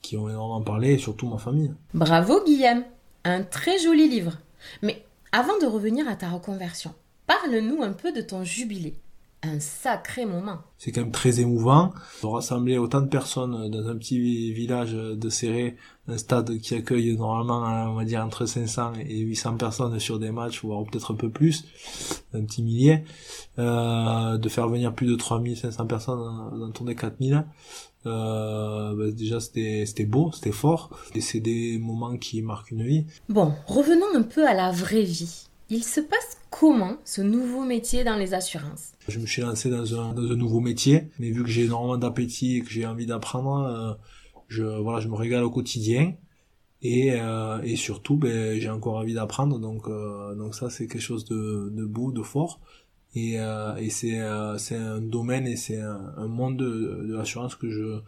qui 0.02 0.16
ont 0.16 0.28
énormément 0.28 0.62
parlé 0.62 0.92
et 0.92 0.98
surtout 0.98 1.26
ma 1.26 1.38
famille. 1.38 1.72
Bravo 1.94 2.44
Guillaume, 2.44 2.84
un 3.24 3.42
très 3.42 3.78
joli 3.78 4.08
livre. 4.08 4.38
Mais 4.82 5.04
avant 5.32 5.58
de 5.58 5.66
revenir 5.66 6.08
à 6.08 6.16
ta 6.16 6.28
reconversion, 6.28 6.92
parle-nous 7.26 7.82
un 7.82 7.92
peu 7.92 8.12
de 8.12 8.20
ton 8.20 8.44
jubilé 8.44 8.94
un 9.42 9.60
sacré 9.60 10.26
moment. 10.26 10.58
C'est 10.78 10.90
quand 10.90 11.02
même 11.02 11.12
très 11.12 11.40
émouvant 11.40 11.92
de 12.22 12.26
rassembler 12.26 12.78
autant 12.78 13.00
de 13.00 13.08
personnes 13.08 13.70
dans 13.70 13.88
un 13.88 13.96
petit 13.96 14.52
village 14.52 14.92
de 14.92 15.28
Serré, 15.28 15.76
un 16.08 16.18
stade 16.18 16.58
qui 16.58 16.74
accueille 16.74 17.16
normalement, 17.16 17.60
on 17.90 17.94
va 17.94 18.04
dire, 18.04 18.24
entre 18.24 18.46
500 18.46 18.94
et 19.08 19.18
800 19.18 19.56
personnes 19.56 19.98
sur 20.00 20.18
des 20.18 20.30
matchs, 20.30 20.62
voire 20.62 20.84
peut-être 20.84 21.12
un 21.12 21.16
peu 21.16 21.30
plus, 21.30 21.64
un 22.34 22.42
petit 22.44 22.62
millier, 22.62 23.04
euh, 23.58 24.38
de 24.38 24.48
faire 24.48 24.68
venir 24.68 24.94
plus 24.94 25.06
de 25.06 25.14
3500 25.14 25.86
personnes 25.86 26.58
dans 26.58 26.70
ton 26.70 26.84
des 26.84 26.94
4000. 26.94 27.44
Euh, 28.06 28.94
bah, 28.94 29.10
déjà 29.10 29.40
c'était 29.40 30.06
beau, 30.06 30.30
c'était 30.32 30.52
fort, 30.52 30.90
et 31.14 31.20
c'est 31.20 31.40
des 31.40 31.78
moments 31.78 32.16
qui 32.16 32.42
marquent 32.42 32.70
une 32.70 32.82
vie. 32.82 33.06
Bon, 33.28 33.52
revenons 33.66 34.06
un 34.14 34.22
peu 34.22 34.46
à 34.46 34.54
la 34.54 34.70
vraie 34.70 35.02
vie. 35.02 35.48
Il 35.70 35.84
se 35.84 36.00
passe 36.00 36.38
comment 36.50 36.96
ce 37.04 37.20
nouveau 37.20 37.64
métier 37.64 38.02
dans 38.02 38.16
les 38.16 38.32
assurances? 38.32 38.92
Je 39.08 39.18
me 39.18 39.26
suis 39.26 39.40
lancé 39.40 39.70
dans 39.70 39.98
un, 39.98 40.12
dans 40.12 40.30
un 40.30 40.36
nouveau 40.36 40.60
métier, 40.60 41.08
mais 41.18 41.30
vu 41.30 41.42
que 41.42 41.48
j'ai 41.48 41.64
énormément 41.64 41.96
d'appétit 41.96 42.58
et 42.58 42.60
que 42.60 42.70
j'ai 42.70 42.86
envie 42.86 43.06
d'apprendre, 43.06 43.64
euh, 43.64 43.94
je 44.48 44.64
voilà, 44.64 45.00
je 45.00 45.08
me 45.08 45.14
régale 45.14 45.44
au 45.44 45.50
quotidien. 45.50 46.14
Et, 46.82 47.12
euh, 47.12 47.60
et 47.62 47.74
surtout 47.74 48.16
ben, 48.16 48.60
j'ai 48.60 48.70
encore 48.70 48.96
envie 48.98 49.14
d'apprendre 49.14 49.58
donc 49.58 49.88
euh, 49.88 50.36
donc 50.36 50.54
ça 50.54 50.70
c'est 50.70 50.86
quelque 50.86 51.02
chose 51.02 51.24
de, 51.24 51.72
de 51.72 51.84
beau, 51.84 52.12
de 52.12 52.22
fort. 52.22 52.60
Et, 53.14 53.36
et 53.78 53.90
c'est 53.90 54.20
c'est 54.58 54.76
un 54.76 55.00
domaine 55.00 55.46
et 55.46 55.56
c'est 55.56 55.80
un, 55.80 56.12
un, 56.18 56.28
monde 56.28 56.58
de, 56.58 57.06
de 57.08 57.16
l'assurance 57.16 57.54
que 57.56 57.70
je 57.70 58.00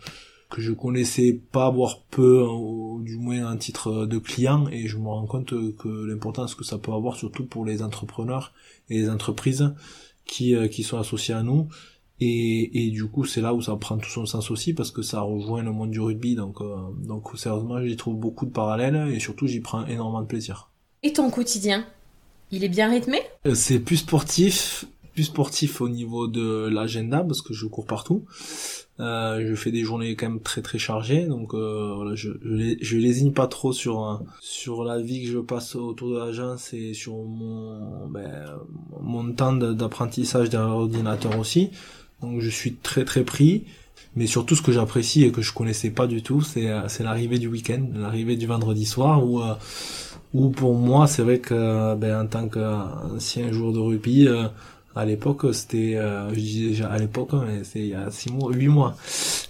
que 0.50 0.60
je 0.60 0.72
connaissais 0.72 1.32
pas, 1.32 1.70
voire 1.70 2.02
peu, 2.10 2.42
ou 2.42 3.00
du 3.02 3.16
moins 3.16 3.46
un 3.46 3.56
titre 3.56 4.04
de 4.04 4.18
client, 4.18 4.68
et 4.68 4.88
je 4.88 4.98
me 4.98 5.06
rends 5.08 5.26
compte 5.26 5.54
que 5.76 5.88
l'importance 6.06 6.54
que 6.54 6.64
ça 6.64 6.76
peut 6.76 6.92
avoir, 6.92 7.16
surtout 7.16 7.46
pour 7.46 7.64
les 7.64 7.82
entrepreneurs 7.82 8.52
et 8.90 8.98
les 8.98 9.08
entreprises 9.08 9.72
qui 10.34 10.54
qui 10.70 10.82
sont 10.82 10.98
associés 10.98 11.34
à 11.34 11.42
nous. 11.42 11.68
Et, 12.22 12.86
et 12.86 12.90
du 12.90 13.06
coup 13.06 13.24
c'est 13.24 13.40
là 13.40 13.54
où 13.54 13.62
ça 13.62 13.74
prend 13.76 13.96
tout 13.98 14.10
son 14.10 14.26
sens 14.26 14.50
aussi 14.50 14.74
parce 14.74 14.90
que 14.90 15.02
ça 15.02 15.20
rejoint 15.22 15.62
le 15.62 15.72
monde 15.72 15.90
du 15.90 16.00
rugby. 16.00 16.34
Donc 16.34 16.58
donc 17.10 17.22
sérieusement 17.36 17.84
j'y 17.84 17.96
trouve 17.96 18.16
beaucoup 18.16 18.46
de 18.46 18.52
parallèles 18.52 19.12
et 19.14 19.20
surtout 19.20 19.46
j'y 19.46 19.60
prends 19.60 19.86
énormément 19.86 20.22
de 20.22 20.26
plaisir. 20.26 20.70
Et 21.02 21.12
ton 21.12 21.30
quotidien 21.30 21.86
il 22.52 22.64
est 22.64 22.68
bien 22.68 22.90
rythmé? 22.90 23.18
C'est 23.54 23.78
plus 23.78 23.98
sportif, 23.98 24.84
plus 25.12 25.24
sportif 25.24 25.80
au 25.80 25.88
niveau 25.88 26.26
de 26.26 26.68
l'agenda 26.68 27.24
parce 27.24 27.42
que 27.42 27.52
je 27.54 27.66
cours 27.66 27.86
partout. 27.86 28.24
Euh, 29.00 29.46
je 29.48 29.54
fais 29.54 29.70
des 29.70 29.82
journées 29.82 30.14
quand 30.14 30.28
même 30.28 30.40
très 30.40 30.60
très 30.60 30.78
chargées, 30.78 31.24
donc 31.24 31.54
euh, 31.54 31.94
voilà, 31.96 32.14
je, 32.14 32.32
je, 32.44 32.74
je 32.82 32.98
lésine 32.98 33.32
pas 33.32 33.46
trop 33.46 33.72
sur 33.72 34.04
euh, 34.04 34.16
sur 34.40 34.84
la 34.84 35.00
vie 35.00 35.22
que 35.24 35.30
je 35.30 35.38
passe 35.38 35.74
autour 35.74 36.10
de 36.10 36.18
l'agence 36.18 36.74
et 36.74 36.92
sur 36.92 37.14
mon 37.14 38.08
ben, 38.08 38.44
mon 39.00 39.32
temps 39.32 39.54
d'apprentissage 39.54 40.50
derrière 40.50 40.68
l'ordinateur 40.68 41.38
aussi. 41.38 41.70
Donc 42.20 42.40
je 42.42 42.50
suis 42.50 42.74
très 42.74 43.06
très 43.06 43.24
pris, 43.24 43.64
mais 44.16 44.26
surtout 44.26 44.54
ce 44.54 44.60
que 44.60 44.72
j'apprécie 44.72 45.24
et 45.24 45.32
que 45.32 45.40
je 45.40 45.54
connaissais 45.54 45.90
pas 45.90 46.06
du 46.06 46.22
tout, 46.22 46.42
c'est 46.42 46.68
c'est 46.88 47.02
l'arrivée 47.02 47.38
du 47.38 47.48
week-end, 47.48 47.82
l'arrivée 47.94 48.36
du 48.36 48.46
vendredi 48.46 48.84
soir 48.84 49.24
où 49.24 49.40
où 50.34 50.50
pour 50.50 50.74
moi 50.74 51.06
c'est 51.06 51.22
vrai 51.22 51.38
que 51.38 51.94
ben 51.94 52.24
en 52.24 52.26
tant 52.26 52.48
qu'ancien 52.48 53.50
joueur 53.50 53.72
de 53.72 53.78
rugby 53.78 54.28
à 54.96 55.04
l'époque, 55.04 55.46
c'était, 55.54 55.94
euh, 55.96 56.30
je 56.30 56.40
dis 56.40 56.68
déjà 56.70 56.88
à 56.88 56.98
l'époque, 56.98 57.30
hein, 57.32 57.44
c'est 57.62 57.78
il 57.78 57.88
y 57.88 57.94
a 57.94 58.10
six 58.10 58.32
mois, 58.32 58.52
huit 58.52 58.68
mois. 58.68 58.96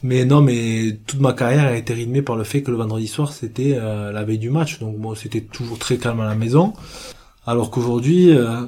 Mais 0.02 0.24
non, 0.24 0.42
mais 0.42 0.98
toute 1.06 1.20
ma 1.20 1.32
carrière 1.32 1.64
a 1.64 1.76
été 1.76 1.94
rythmée 1.94 2.20
par 2.20 2.36
le 2.36 2.44
fait 2.44 2.62
que 2.62 2.70
le 2.70 2.76
vendredi 2.76 3.06
soir, 3.06 3.32
c'était 3.32 3.74
euh, 3.74 4.12
la 4.12 4.22
veille 4.24 4.38
du 4.38 4.50
match. 4.50 4.78
Donc 4.80 4.98
moi, 4.98 5.16
c'était 5.16 5.40
toujours 5.40 5.78
très 5.78 5.96
calme 5.96 6.20
à 6.20 6.26
la 6.26 6.34
maison. 6.34 6.74
Alors 7.46 7.70
qu'aujourd'hui, 7.70 8.30
euh, 8.30 8.66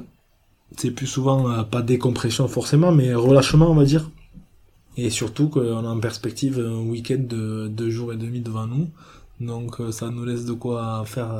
c'est 0.75 0.91
plus 0.91 1.07
souvent 1.07 1.63
pas 1.65 1.83
décompression 1.83 2.47
forcément, 2.47 2.91
mais 2.91 3.13
relâchement, 3.13 3.69
on 3.69 3.75
va 3.75 3.85
dire. 3.85 4.09
Et 4.97 5.11
surtout 5.11 5.49
qu'on 5.49 5.85
a 5.85 5.89
en 5.89 5.99
perspective 5.99 6.59
un 6.59 6.81
week-end 6.89 7.19
de 7.19 7.67
deux 7.67 7.91
jours 7.91 8.13
et 8.13 8.17
demi 8.17 8.41
devant 8.41 8.65
nous. 8.65 8.89
Donc 9.39 9.77
ça 9.91 10.09
nous 10.09 10.25
laisse 10.25 10.45
de 10.45 10.53
quoi 10.53 11.03
faire 11.05 11.31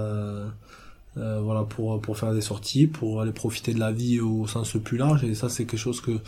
euh, 1.17 1.41
voilà 1.41 1.63
pour 1.63 2.02
pour 2.02 2.17
faire 2.17 2.34
des 2.34 2.41
sorties 2.41 2.88
pour 2.88 3.21
aller 3.21 3.32
profiter 3.32 3.73
de 3.73 3.80
la 3.80 3.91
vie 3.91 4.19
au 4.19 4.47
sens 4.47 4.76
plus 4.84 4.97
large. 4.97 5.23
Et 5.23 5.36
ça 5.36 5.49
c'est 5.49 5.65
quelque 5.65 5.80
chose 5.80 6.02
que 6.02 6.19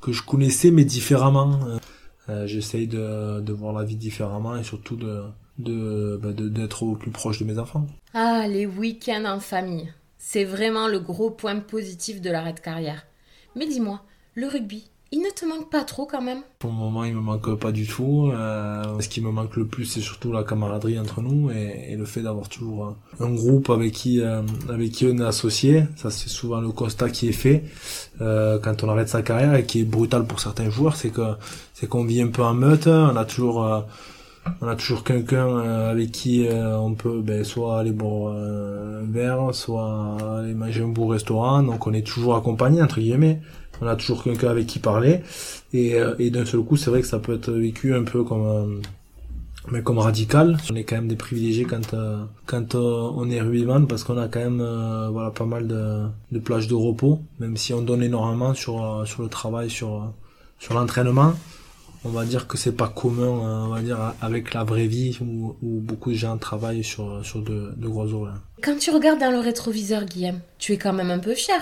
que 0.00 0.12
je 0.12 0.22
connaissais 0.22 0.70
mais 0.70 0.84
différemment. 0.84 1.60
Euh, 1.66 1.78
euh 2.28 2.46
j'essaye 2.46 2.86
de, 2.86 3.40
de 3.40 3.52
voir 3.52 3.72
la 3.72 3.84
vie 3.84 3.96
différemment 3.96 4.56
et 4.56 4.62
surtout 4.62 4.96
de 4.96 5.22
de 5.58 6.18
bah, 6.22 6.32
d'être 6.32 6.84
au 6.84 6.94
plus 6.94 7.10
proche 7.10 7.40
de 7.40 7.44
mes 7.44 7.58
enfants. 7.58 7.86
Ah 8.14 8.46
les 8.48 8.66
week-ends 8.66 9.24
en 9.24 9.40
famille. 9.40 9.92
C'est 10.16 10.44
vraiment 10.44 10.88
le 10.88 11.00
gros 11.00 11.30
point 11.30 11.58
positif 11.60 12.20
de 12.20 12.30
l'arrêt 12.30 12.52
de 12.52 12.60
carrière. 12.60 13.06
Mais 13.56 13.66
dis-moi 13.66 14.02
le 14.34 14.46
rugby 14.46 14.88
il 15.10 15.20
ne 15.20 15.30
te 15.30 15.46
manque 15.46 15.70
pas 15.70 15.84
trop 15.84 16.04
quand 16.04 16.20
même 16.20 16.42
Pour 16.58 16.70
le 16.70 16.76
moment, 16.76 17.04
il 17.04 17.14
me 17.14 17.20
manque 17.20 17.54
pas 17.54 17.72
du 17.72 17.86
tout. 17.86 18.30
Euh, 18.30 19.00
ce 19.00 19.08
qui 19.08 19.22
me 19.22 19.30
manque 19.30 19.56
le 19.56 19.66
plus, 19.66 19.86
c'est 19.86 20.00
surtout 20.00 20.32
la 20.32 20.44
camaraderie 20.44 20.98
entre 20.98 21.22
nous 21.22 21.50
et, 21.50 21.96
le 21.96 22.04
fait 22.04 22.20
d'avoir 22.20 22.48
toujours 22.48 22.94
un 23.18 23.30
groupe 23.30 23.70
avec 23.70 23.92
qui 23.92 24.20
euh, 24.20 24.42
avec 24.68 24.92
qui 24.92 25.06
on 25.06 25.16
est 25.18 25.24
associé. 25.24 25.84
Ça, 25.96 26.10
c'est 26.10 26.28
souvent 26.28 26.60
le 26.60 26.68
constat 26.68 27.08
qui 27.08 27.28
est 27.28 27.32
fait 27.32 27.64
euh, 28.20 28.58
quand 28.58 28.84
on 28.84 28.88
arrête 28.88 29.08
sa 29.08 29.22
carrière 29.22 29.54
et 29.54 29.64
qui 29.64 29.80
est 29.80 29.84
brutal 29.84 30.24
pour 30.24 30.40
certains 30.40 30.70
joueurs, 30.70 30.96
c'est 30.96 31.10
que 31.10 31.34
c'est 31.74 31.88
qu'on 31.88 32.04
vit 32.04 32.20
un 32.20 32.28
peu 32.28 32.42
en 32.42 32.54
meute. 32.54 32.86
On 32.86 33.16
a 33.16 33.24
toujours 33.24 33.64
euh, 33.64 33.80
on 34.60 34.68
a 34.68 34.76
toujours 34.76 35.04
quelqu'un 35.04 35.46
euh, 35.46 35.90
avec 35.90 36.10
qui 36.12 36.46
on 36.52 36.94
peut 36.94 37.20
ben, 37.22 37.44
soit 37.44 37.80
aller 37.80 37.92
boire 37.92 38.34
un 38.34 39.04
verre, 39.10 39.54
soit 39.54 40.38
aller 40.40 40.54
manger 40.54 40.82
un 40.82 40.88
beau 40.88 41.06
restaurant. 41.06 41.62
Donc 41.62 41.86
on 41.86 41.92
est 41.92 42.06
toujours 42.06 42.36
accompagné 42.36 42.82
entre 42.82 43.00
guillemets 43.00 43.40
on 43.80 43.86
a 43.86 43.96
toujours 43.96 44.22
quelqu'un 44.22 44.48
avec 44.48 44.66
qui 44.66 44.78
parler 44.78 45.20
et, 45.72 45.94
euh, 45.94 46.14
et 46.18 46.30
d'un 46.30 46.44
seul 46.44 46.60
coup 46.60 46.76
c'est 46.76 46.90
vrai 46.90 47.00
que 47.00 47.06
ça 47.06 47.18
peut 47.18 47.34
être 47.34 47.50
vécu 47.50 47.94
un 47.94 48.04
peu 48.04 48.24
comme 48.24 48.46
euh, 48.46 48.80
mais 49.70 49.82
comme 49.82 49.98
radical 49.98 50.56
on 50.70 50.76
est 50.76 50.84
quand 50.84 50.96
même 50.96 51.08
des 51.08 51.16
privilégiés 51.16 51.64
quand 51.64 51.94
euh, 51.94 52.24
quand 52.46 52.74
on 52.74 53.30
est 53.30 53.40
rugbyman 53.40 53.86
parce 53.86 54.04
qu'on 54.04 54.18
a 54.18 54.28
quand 54.28 54.40
même 54.40 54.62
voilà 55.10 55.30
pas 55.30 55.44
mal 55.46 55.66
de, 55.66 56.04
de 56.32 56.38
plages 56.38 56.68
de 56.68 56.74
repos 56.74 57.20
même 57.38 57.56
si 57.56 57.74
on 57.74 57.82
donne 57.82 58.02
énormément 58.02 58.54
sur 58.54 59.02
sur 59.06 59.22
le 59.22 59.28
travail 59.28 59.68
sur 59.70 60.12
sur 60.58 60.74
l'entraînement 60.74 61.34
on 62.04 62.10
va 62.10 62.24
dire 62.24 62.46
que 62.46 62.56
c'est 62.56 62.76
pas 62.76 62.88
commun 62.88 63.26
on 63.26 63.68
va 63.68 63.82
dire 63.82 64.14
avec 64.22 64.54
la 64.54 64.64
vraie 64.64 64.86
vie 64.86 65.18
où, 65.20 65.56
où 65.62 65.80
beaucoup 65.80 66.10
de 66.10 66.16
gens 66.16 66.38
travaillent 66.38 66.84
sur 66.84 67.24
sur 67.24 67.42
de, 67.42 67.74
de 67.76 67.88
gros 67.88 68.10
horaires. 68.12 68.40
Quand 68.62 68.78
tu 68.78 68.90
regardes 68.90 69.20
dans 69.20 69.32
le 69.32 69.40
rétroviseur 69.40 70.04
Guillaume, 70.04 70.40
tu 70.58 70.72
es 70.72 70.76
quand 70.78 70.92
même 70.92 71.10
un 71.10 71.18
peu 71.18 71.34
fier. 71.34 71.60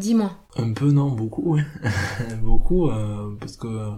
Dis-moi. 0.00 0.30
Un 0.56 0.72
peu 0.72 0.90
non, 0.90 1.10
beaucoup, 1.10 1.56
oui. 1.56 1.60
beaucoup, 2.42 2.88
euh, 2.88 3.36
parce 3.38 3.58
que 3.58 3.90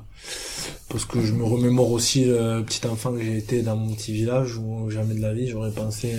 parce 0.88 1.04
que 1.04 1.20
je 1.20 1.32
me 1.32 1.44
remémore 1.44 1.92
aussi 1.92 2.24
le 2.24 2.62
petit 2.62 2.84
enfant 2.88 3.12
que 3.12 3.22
j'ai 3.22 3.36
été 3.36 3.62
dans 3.62 3.76
mon 3.76 3.94
petit 3.94 4.12
village 4.12 4.58
où 4.58 4.90
jamais 4.90 5.14
de 5.14 5.20
la 5.20 5.32
vie 5.32 5.46
j'aurais 5.46 5.70
pensé 5.70 6.16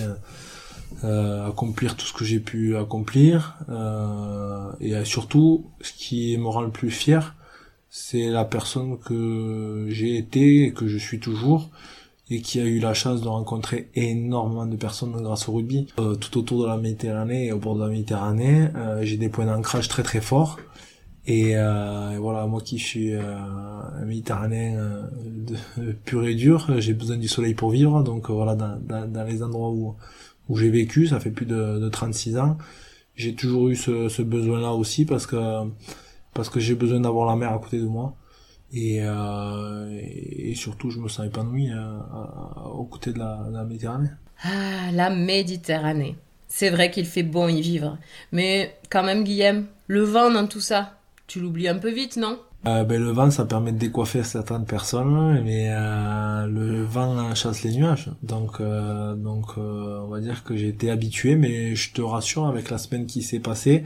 euh, 1.04 1.46
accomplir 1.46 1.96
tout 1.98 2.06
ce 2.06 2.14
que 2.14 2.24
j'ai 2.24 2.40
pu 2.40 2.78
accomplir. 2.78 3.58
Euh, 3.68 4.70
et 4.80 5.04
surtout, 5.04 5.66
ce 5.82 5.92
qui 5.92 6.38
me 6.38 6.48
rend 6.48 6.62
le 6.62 6.70
plus 6.70 6.90
fier, 6.90 7.34
c'est 7.90 8.30
la 8.30 8.46
personne 8.46 8.98
que 8.98 9.88
j'ai 9.90 10.16
été 10.16 10.64
et 10.64 10.72
que 10.72 10.88
je 10.88 10.96
suis 10.96 11.20
toujours 11.20 11.68
et 12.30 12.40
qui 12.40 12.60
a 12.60 12.64
eu 12.64 12.78
la 12.78 12.94
chance 12.94 13.20
de 13.20 13.28
rencontrer 13.28 13.90
énormément 13.94 14.66
de 14.66 14.76
personnes 14.76 15.12
grâce 15.12 15.48
au 15.48 15.52
rugby. 15.52 15.88
Euh, 15.98 16.14
tout 16.14 16.38
autour 16.38 16.62
de 16.62 16.68
la 16.68 16.76
Méditerranée 16.76 17.46
et 17.46 17.52
au 17.52 17.58
bord 17.58 17.74
de 17.76 17.82
la 17.82 17.88
Méditerranée, 17.88 18.68
euh, 18.76 19.02
j'ai 19.02 19.16
des 19.16 19.28
points 19.28 19.46
d'ancrage 19.46 19.88
très 19.88 20.02
très 20.02 20.20
forts. 20.20 20.58
Et, 21.26 21.56
euh, 21.56 22.16
voilà, 22.18 22.46
moi 22.46 22.60
qui 22.60 22.78
suis 22.78 23.14
un 23.14 24.04
Méditerranéen 24.06 25.08
de, 25.24 25.92
pur 26.04 26.26
et 26.26 26.34
dur, 26.34 26.66
j'ai 26.78 26.94
besoin 26.94 27.16
du 27.16 27.28
soleil 27.28 27.54
pour 27.54 27.70
vivre. 27.70 28.02
Donc 28.02 28.30
voilà, 28.30 28.54
dans, 28.54 28.78
dans, 28.80 29.10
dans, 29.10 29.24
les 29.24 29.42
endroits 29.42 29.70
où, 29.70 29.94
où 30.48 30.56
j'ai 30.56 30.70
vécu, 30.70 31.06
ça 31.06 31.20
fait 31.20 31.30
plus 31.30 31.46
de, 31.46 31.78
de 31.78 31.88
36 31.88 32.38
ans, 32.38 32.56
j'ai 33.16 33.34
toujours 33.34 33.68
eu 33.68 33.76
ce, 33.76 34.08
ce 34.08 34.22
besoin-là 34.22 34.72
aussi 34.72 35.04
parce 35.04 35.26
que 35.26 35.36
parce 36.34 36.48
que 36.48 36.58
j'ai 36.58 36.74
besoin 36.74 37.00
d'avoir 37.00 37.26
la 37.26 37.36
mer 37.36 37.52
à 37.52 37.58
côté 37.58 37.78
de 37.78 37.86
moi 37.86 38.16
et, 38.74 38.98
euh, 39.00 39.98
et 40.02 40.54
surtout 40.54 40.90
je 40.90 40.98
me 40.98 41.08
sens 41.08 41.26
épanoui 41.26 41.70
euh, 41.70 41.98
aux 42.72 42.84
côtés 42.84 43.12
de 43.12 43.18
la, 43.18 43.46
la 43.50 43.64
Méditerranée. 43.64 44.10
Ah, 44.42 44.90
la 44.92 45.10
Méditerranée. 45.10 46.16
C'est 46.48 46.70
vrai 46.70 46.90
qu'il 46.90 47.06
fait 47.06 47.22
bon 47.22 47.48
y 47.48 47.60
vivre. 47.60 47.98
Mais 48.32 48.76
quand 48.90 49.02
même, 49.02 49.24
Guillaume, 49.24 49.66
le 49.86 50.02
vent 50.02 50.30
dans 50.30 50.46
tout 50.46 50.60
ça, 50.60 50.98
tu 51.26 51.40
l'oublies 51.40 51.68
un 51.68 51.78
peu 51.78 51.90
vite, 51.90 52.16
non? 52.16 52.38
Euh, 52.66 52.84
ben, 52.84 53.02
Le 53.02 53.10
vent, 53.10 53.30
ça 53.30 53.44
permet 53.44 53.72
de 53.72 53.78
décoiffer 53.78 54.22
certaines 54.22 54.64
personnes, 54.64 55.42
mais 55.44 55.68
euh, 55.70 56.46
le 56.46 56.82
vent 56.82 57.34
chasse 57.34 57.62
les 57.62 57.72
nuages. 57.72 58.10
Donc, 58.22 58.60
euh, 58.60 59.14
donc 59.14 59.58
euh, 59.58 60.00
on 60.04 60.08
va 60.08 60.20
dire 60.20 60.44
que 60.44 60.56
j'ai 60.56 60.68
été 60.68 60.90
habitué, 60.90 61.36
mais 61.36 61.74
je 61.74 61.92
te 61.92 62.00
rassure, 62.00 62.46
avec 62.46 62.70
la 62.70 62.78
semaine 62.78 63.06
qui 63.06 63.22
s'est 63.22 63.40
passée, 63.40 63.84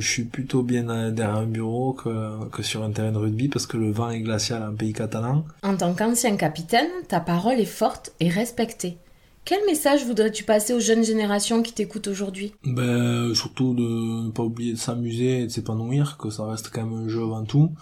je 0.00 0.08
suis 0.08 0.24
plutôt 0.24 0.62
bien 0.62 1.10
derrière 1.10 1.36
un 1.36 1.46
bureau 1.46 1.92
que, 1.92 2.48
que 2.48 2.62
sur 2.62 2.82
un 2.82 2.90
terrain 2.90 3.12
de 3.12 3.18
rugby 3.18 3.48
parce 3.48 3.66
que 3.66 3.76
le 3.76 3.90
vent 3.90 4.10
est 4.10 4.20
glacial 4.20 4.62
en 4.62 4.74
pays 4.74 4.92
catalan. 4.92 5.44
En 5.62 5.76
tant 5.76 5.94
qu'ancien 5.94 6.36
capitaine, 6.36 6.88
ta 7.08 7.20
parole 7.20 7.60
est 7.60 7.64
forte 7.64 8.12
et 8.20 8.28
respectée. 8.28 8.98
Quel 9.44 9.58
message 9.66 10.06
voudrais-tu 10.06 10.44
passer 10.44 10.72
aux 10.72 10.80
jeunes 10.80 11.04
générations 11.04 11.62
qui 11.62 11.72
t'écoutent 11.72 12.06
aujourd'hui? 12.06 12.54
Ben 12.64 13.34
surtout 13.34 13.74
de 13.74 14.26
ne 14.26 14.30
pas 14.30 14.44
oublier 14.44 14.74
de 14.74 14.78
s'amuser 14.78 15.40
et 15.40 15.46
de 15.46 15.50
s'épanouir, 15.50 16.16
que 16.16 16.30
ça 16.30 16.46
reste 16.46 16.70
quand 16.72 16.86
même 16.86 17.06
un 17.06 17.08
jeu 17.08 17.22
avant 17.22 17.44
tout. 17.44 17.72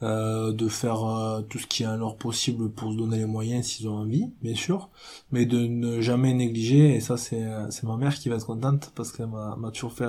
Euh, 0.00 0.52
de 0.52 0.68
faire 0.68 1.04
euh, 1.04 1.40
tout 1.42 1.58
ce 1.58 1.66
qui 1.66 1.82
est 1.82 1.86
à 1.86 1.96
leur 1.96 2.14
possible 2.14 2.70
pour 2.70 2.92
se 2.92 2.96
donner 2.96 3.18
les 3.18 3.26
moyens 3.26 3.66
s'ils 3.66 3.88
ont 3.88 3.96
envie, 3.96 4.30
bien 4.42 4.54
sûr, 4.54 4.90
mais 5.32 5.44
de 5.44 5.58
ne 5.58 6.00
jamais 6.00 6.32
négliger, 6.34 6.94
et 6.94 7.00
ça 7.00 7.16
c'est 7.16 7.44
c'est 7.70 7.82
ma 7.82 7.96
mère 7.96 8.14
qui 8.14 8.28
va 8.28 8.36
être 8.36 8.46
contente 8.46 8.92
parce 8.94 9.10
qu'elle 9.10 9.26
m'a 9.26 9.70
toujours 9.72 9.92
fait 9.92 10.04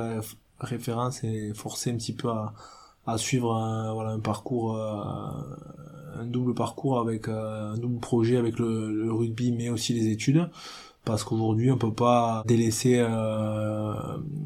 référence 0.60 1.24
et 1.24 1.54
forcer 1.54 1.92
un 1.92 1.96
petit 1.96 2.14
peu 2.14 2.30
à, 2.30 2.54
à 3.10 3.18
suivre 3.18 3.54
un, 3.54 3.94
voilà, 3.94 4.12
un 4.12 4.20
parcours, 4.20 4.78
euh, 4.78 6.20
un 6.20 6.26
double 6.26 6.54
parcours 6.54 7.00
avec 7.00 7.28
euh, 7.28 7.74
un 7.74 7.78
double 7.78 8.00
projet 8.00 8.38
avec 8.38 8.60
le, 8.60 8.92
le, 8.92 9.12
rugby 9.12 9.52
mais 9.52 9.70
aussi 9.70 9.94
les 9.94 10.08
études. 10.10 10.50
Parce 11.06 11.24
qu'aujourd'hui 11.24 11.72
on 11.72 11.78
peut 11.78 11.94
pas 11.94 12.44
délaisser 12.46 12.98
euh, 13.00 13.94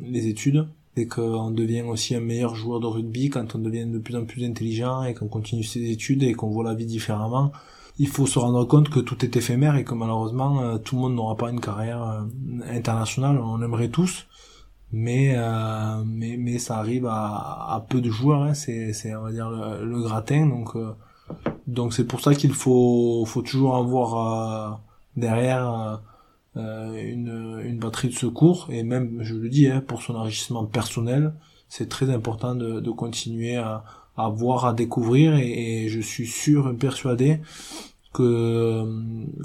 les 0.04 0.28
études 0.28 0.68
et 0.96 1.08
qu'on 1.08 1.50
devient 1.50 1.82
aussi 1.82 2.16
un 2.16 2.20
meilleur 2.20 2.56
joueur 2.56 2.80
de 2.80 2.86
rugby 2.86 3.30
quand 3.30 3.56
on 3.56 3.60
devient 3.60 3.88
de 3.88 3.98
plus 3.98 4.16
en 4.16 4.26
plus 4.26 4.46
intelligent 4.46 5.04
et 5.04 5.14
qu'on 5.14 5.28
continue 5.28 5.64
ses 5.64 5.90
études 5.90 6.24
et 6.24 6.34
qu'on 6.34 6.50
voit 6.50 6.64
la 6.64 6.76
vie 6.76 6.86
différemment. 6.86 7.52
Il 8.00 8.08
faut 8.08 8.28
se 8.28 8.40
rendre 8.40 8.64
compte 8.66 8.90
que 8.90 9.00
tout 9.00 9.24
est 9.26 9.36
éphémère 9.36 9.76
et 9.76 9.84
que 9.84 9.94
malheureusement 9.94 10.78
tout 10.80 10.96
le 10.96 11.02
monde 11.02 11.16
n'aura 11.16 11.36
pas 11.36 11.50
une 11.50 11.60
carrière 11.60 12.26
internationale. 12.68 13.40
On 13.40 13.62
aimerait 13.62 13.90
tous, 13.90 14.26
mais 14.94 15.34
euh, 15.36 16.04
mais 16.06 16.38
mais 16.38 16.60
ça 16.60 16.78
arrive 16.78 17.08
à, 17.08 17.74
à 17.76 17.84
peu 17.90 18.00
de 18.00 18.12
joueurs 18.12 18.44
hein. 18.44 18.54
c'est 18.54 18.94
c'est 18.94 19.16
on 19.16 19.24
va 19.24 19.32
dire 19.32 19.50
le, 19.50 20.02
gratin. 20.04 20.46
Donc 20.46 20.76
euh, 20.76 20.94
donc 21.68 21.94
c'est 21.94 22.06
pour 22.06 22.22
ça 22.22 22.36
qu'il 22.36 22.54
faut 22.54 23.26
faut 23.26 23.42
toujours 23.42 23.76
avoir 23.76 24.74
euh, 24.74 24.78
derrière 25.18 26.02
une 26.56 27.62
une 27.66 27.80
batterie 27.80 28.10
de 28.10 28.14
secours. 28.14 28.68
Et 28.70 28.84
même 28.84 29.18
je 29.24 29.34
le 29.36 29.50
dis 29.50 29.68
hein, 29.68 29.82
pour 29.86 30.04
son 30.04 30.16
enrichissement 30.16 30.66
personnel 30.66 31.34
c'est 31.70 31.90
très 31.90 32.12
important 32.12 32.54
de, 32.54 32.80
de 32.80 32.92
continuer 32.92 33.56
à, 33.56 33.84
à 34.16 34.30
voir, 34.30 34.66
à 34.66 34.74
découvrir. 34.74 35.36
Et, 35.38 35.86
et 35.86 35.90
je 35.90 36.02
suis 36.02 36.28
sûr 36.28 36.70
et 36.70 36.76
persuadé 36.76 37.40
que 38.14 38.86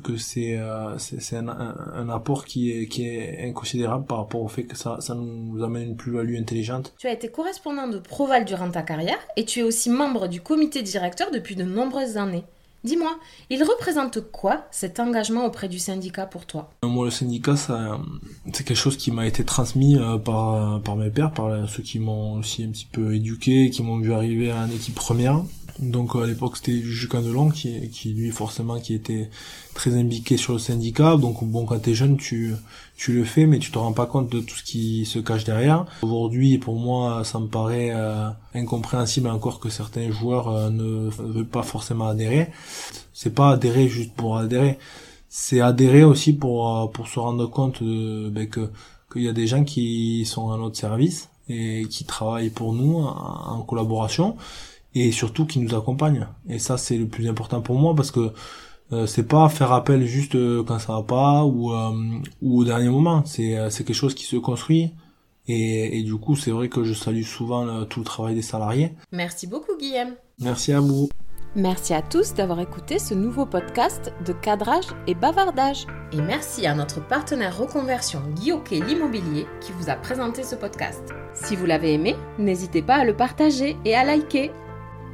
que 0.05 0.17
c'est 0.17 0.59
euh, 0.59 0.97
c'est 0.99 1.37
un, 1.37 1.49
un, 1.49 2.09
apport 2.11 2.45
qui 2.45 2.71
est 2.71 2.87
qui 2.87 3.07
est 3.07 3.49
inconsidérable 3.49 4.05
par 4.05 4.19
rapport 4.19 4.43
au 4.43 4.49
fait 4.49 4.65
que 4.65 4.77
ça 4.77 4.99
ça 5.01 5.15
nous 5.15 5.63
amène 5.65 5.91
une 5.91 5.97
plus-value 5.97 6.37
intelligente. 6.37 6.93
Tu 6.99 7.07
as 7.07 7.13
été 7.13 7.29
correspondant 7.29 7.89
de 7.89 7.99
Proval 7.99 8.45
durant 8.45 8.71
ta 8.71 8.83
carrière 8.83 9.19
et 9.37 9.45
tu 9.45 9.61
es 9.61 9.63
aussi 9.63 9.91
membre 9.91 10.29
du 10.29 10.41
comité 10.41 10.83
directeur 10.83 11.31
depuis 11.31 11.57
de 11.57 11.65
nombreuses 11.65 12.19
années. 12.19 12.45
Dis-moi, 12.85 13.19
il 13.51 13.65
représente 13.65 14.21
quoi 14.31 14.65
cet 14.71 15.01
engagement 15.01 15.45
auprès 15.45 15.69
du 15.69 15.81
syndicat 15.81 16.27
pour 16.27 16.47
toi? 16.47 16.71
Moi, 16.85 17.07
le 17.07 17.11
syndicat, 17.11 17.57
c'est 17.57 18.65
quelque 18.65 18.77
chose 18.77 18.97
qui 18.97 19.11
m'a 19.11 19.27
été 19.27 19.45
transmis 19.45 19.99
euh, 19.99 20.17
par, 20.17 20.81
par 20.83 20.95
mes 20.95 21.11
pères, 21.11 21.33
par 21.33 21.69
ceux 21.69 21.83
qui 21.83 21.99
m'ont 21.99 22.35
aussi 22.35 22.63
un 22.63 22.69
petit 22.69 22.87
peu 22.87 23.17
éduqué, 23.17 23.71
qui 23.71 23.83
m'ont 23.83 23.99
vu 23.99 24.13
arriver 24.13 24.53
à 24.53 24.59
une 24.67 24.73
équipe 24.73 24.95
première. 24.95 25.43
Donc 25.79 26.17
à 26.17 26.27
l'époque 26.27 26.57
c'était 26.57 26.83
Candelon 27.09 27.51
qui, 27.51 27.89
qui 27.91 28.11
lui 28.11 28.31
forcément 28.31 28.81
qui 28.81 28.95
était 28.95 29.31
très 29.75 29.95
imbiqué 29.95 30.37
sur 30.37 30.55
le 30.55 30.59
syndicat. 30.59 31.17
Donc 31.17 31.45
bon 31.45 31.67
quand 31.67 31.79
t'es 31.79 31.95
jeune 31.95 32.17
tu 32.17 32.55
tu 32.97 33.13
le 33.13 33.25
fais 33.25 33.47
mais 33.47 33.61
tu 33.61 33.71
te 33.71 33.79
rends 33.79 33.93
pas 33.93 34.07
compte 34.07 34.31
de 34.31 34.41
tout 34.41 34.57
ce 34.57 34.65
qui 34.65 35.07
se 35.07 35.21
cache 35.21 35.45
derrière. 35.45 35.87
Aujourd'hui 36.03 36.59
pour 36.59 36.77
moi 36.77 37.23
ça 37.25 37.39
me 37.39 37.47
paraît 37.47 37.91
euh, 37.93 38.29
incompréhensible 38.55 39.29
encore 39.29 39.61
que 39.61 39.69
certains 39.69 40.11
joueurs 40.11 40.49
euh, 40.49 40.71
ne 40.71 41.09
veulent 41.11 41.47
pas 41.47 41.63
forcément 41.63 42.09
adhérer. 42.09 42.49
C'est 43.13 43.35
pas 43.35 43.51
adhérer 43.51 43.89
juste 43.89 44.13
pour 44.15 44.37
adhérer, 44.37 44.79
c'est 45.29 45.61
adhérer 45.61 46.03
aussi 46.03 46.33
pour 46.33 46.77
euh, 46.77 46.87
pour 46.87 47.07
se 47.07 47.21
rendre 47.21 47.47
compte 47.47 47.83
ben, 47.83 48.49
que 48.49 48.69
qu'il 49.13 49.23
y 49.23 49.29
a 49.29 49.33
des 49.33 49.47
gens 49.47 49.63
qui 49.63 50.27
sont 50.27 50.51
à 50.51 50.59
notre 50.59 50.77
service 50.77 51.29
et 51.49 51.87
qui 51.89 52.05
travaillent 52.05 52.51
pour 52.51 52.75
nous 52.75 52.99
en 52.99 53.63
collaboration 53.63 54.37
et 54.95 55.13
surtout 55.13 55.47
qui 55.47 55.59
nous 55.61 55.75
accompagne. 55.75 56.27
Et 56.49 56.59
ça, 56.59 56.77
c'est 56.77 56.97
le 56.97 57.07
plus 57.07 57.29
important 57.29 57.61
pour 57.61 57.79
moi 57.79 57.95
parce 57.95 58.11
que 58.11 58.33
euh, 58.93 59.07
c'est 59.07 59.27
pas 59.27 59.49
faire 59.49 59.73
appel 59.73 60.07
juste 60.07 60.35
euh, 60.35 60.63
quand 60.63 60.79
ça 60.79 60.95
va 60.95 61.03
pas 61.03 61.45
ou, 61.45 61.73
euh, 61.73 62.21
ou 62.41 62.61
au 62.61 62.65
dernier 62.65 62.89
moment. 62.89 63.25
C'est 63.27 63.57
c'est 63.71 63.85
quelque 63.85 63.97
chose 63.97 64.15
qui 64.15 64.25
se 64.25 64.37
construit. 64.37 64.93
Et, 65.47 65.99
et 65.99 66.03
du 66.03 66.17
coup, 66.17 66.37
c'est 66.37 66.51
vrai 66.51 66.69
que 66.69 66.85
je 66.85 66.93
salue 66.93 67.23
souvent 67.23 67.85
tout 67.87 68.01
le 68.01 68.05
travail 68.05 68.35
des 68.35 68.43
salariés. 68.43 68.93
Merci 69.13 69.47
beaucoup, 69.47 69.77
Guillaume. 69.79 70.15
Merci 70.41 70.73
à 70.73 70.81
vous. 70.81 71.09
Merci 71.57 71.95
à 71.95 72.03
tous 72.03 72.35
d'avoir 72.35 72.61
écouté 72.61 72.99
ce 72.99 73.15
nouveau 73.15 73.47
podcast 73.47 74.13
de 74.27 74.35
cadrage 74.35 74.85
et 75.07 75.15
bavardage. 75.15 75.87
Et 76.13 76.21
merci 76.21 76.67
à 76.67 76.75
notre 76.75 77.05
partenaire 77.07 77.57
reconversion 77.57 78.21
Guillaume 78.35 78.63
l'immobilier 78.71 79.47
qui 79.63 79.73
vous 79.73 79.89
a 79.89 79.95
présenté 79.95 80.43
ce 80.43 80.55
podcast. 80.55 81.03
Si 81.33 81.57
vous 81.57 81.65
l'avez 81.65 81.95
aimé, 81.95 82.17
n'hésitez 82.39 82.83
pas 82.83 82.97
à 82.97 83.05
le 83.05 83.17
partager 83.17 83.77
et 83.87 83.95
à 83.95 84.05
liker. 84.05 84.53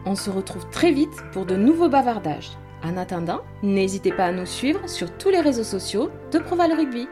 On 0.07 0.15
se 0.15 0.31
retrouve 0.31 0.69
très 0.71 0.93
vite 0.93 1.25
pour 1.33 1.47
de 1.47 1.57
nouveaux 1.57 1.89
bavardages. 1.89 2.51
En 2.83 2.99
attendant, 2.99 3.41
n'hésitez 3.63 4.13
pas 4.13 4.27
à 4.27 4.33
nous 4.33 4.45
suivre 4.45 4.87
sur 4.89 5.11
tous 5.17 5.31
les 5.31 5.41
réseaux 5.41 5.65
sociaux 5.65 6.11
de 6.31 6.39
Proval 6.39 6.73
Rugby. 6.75 7.09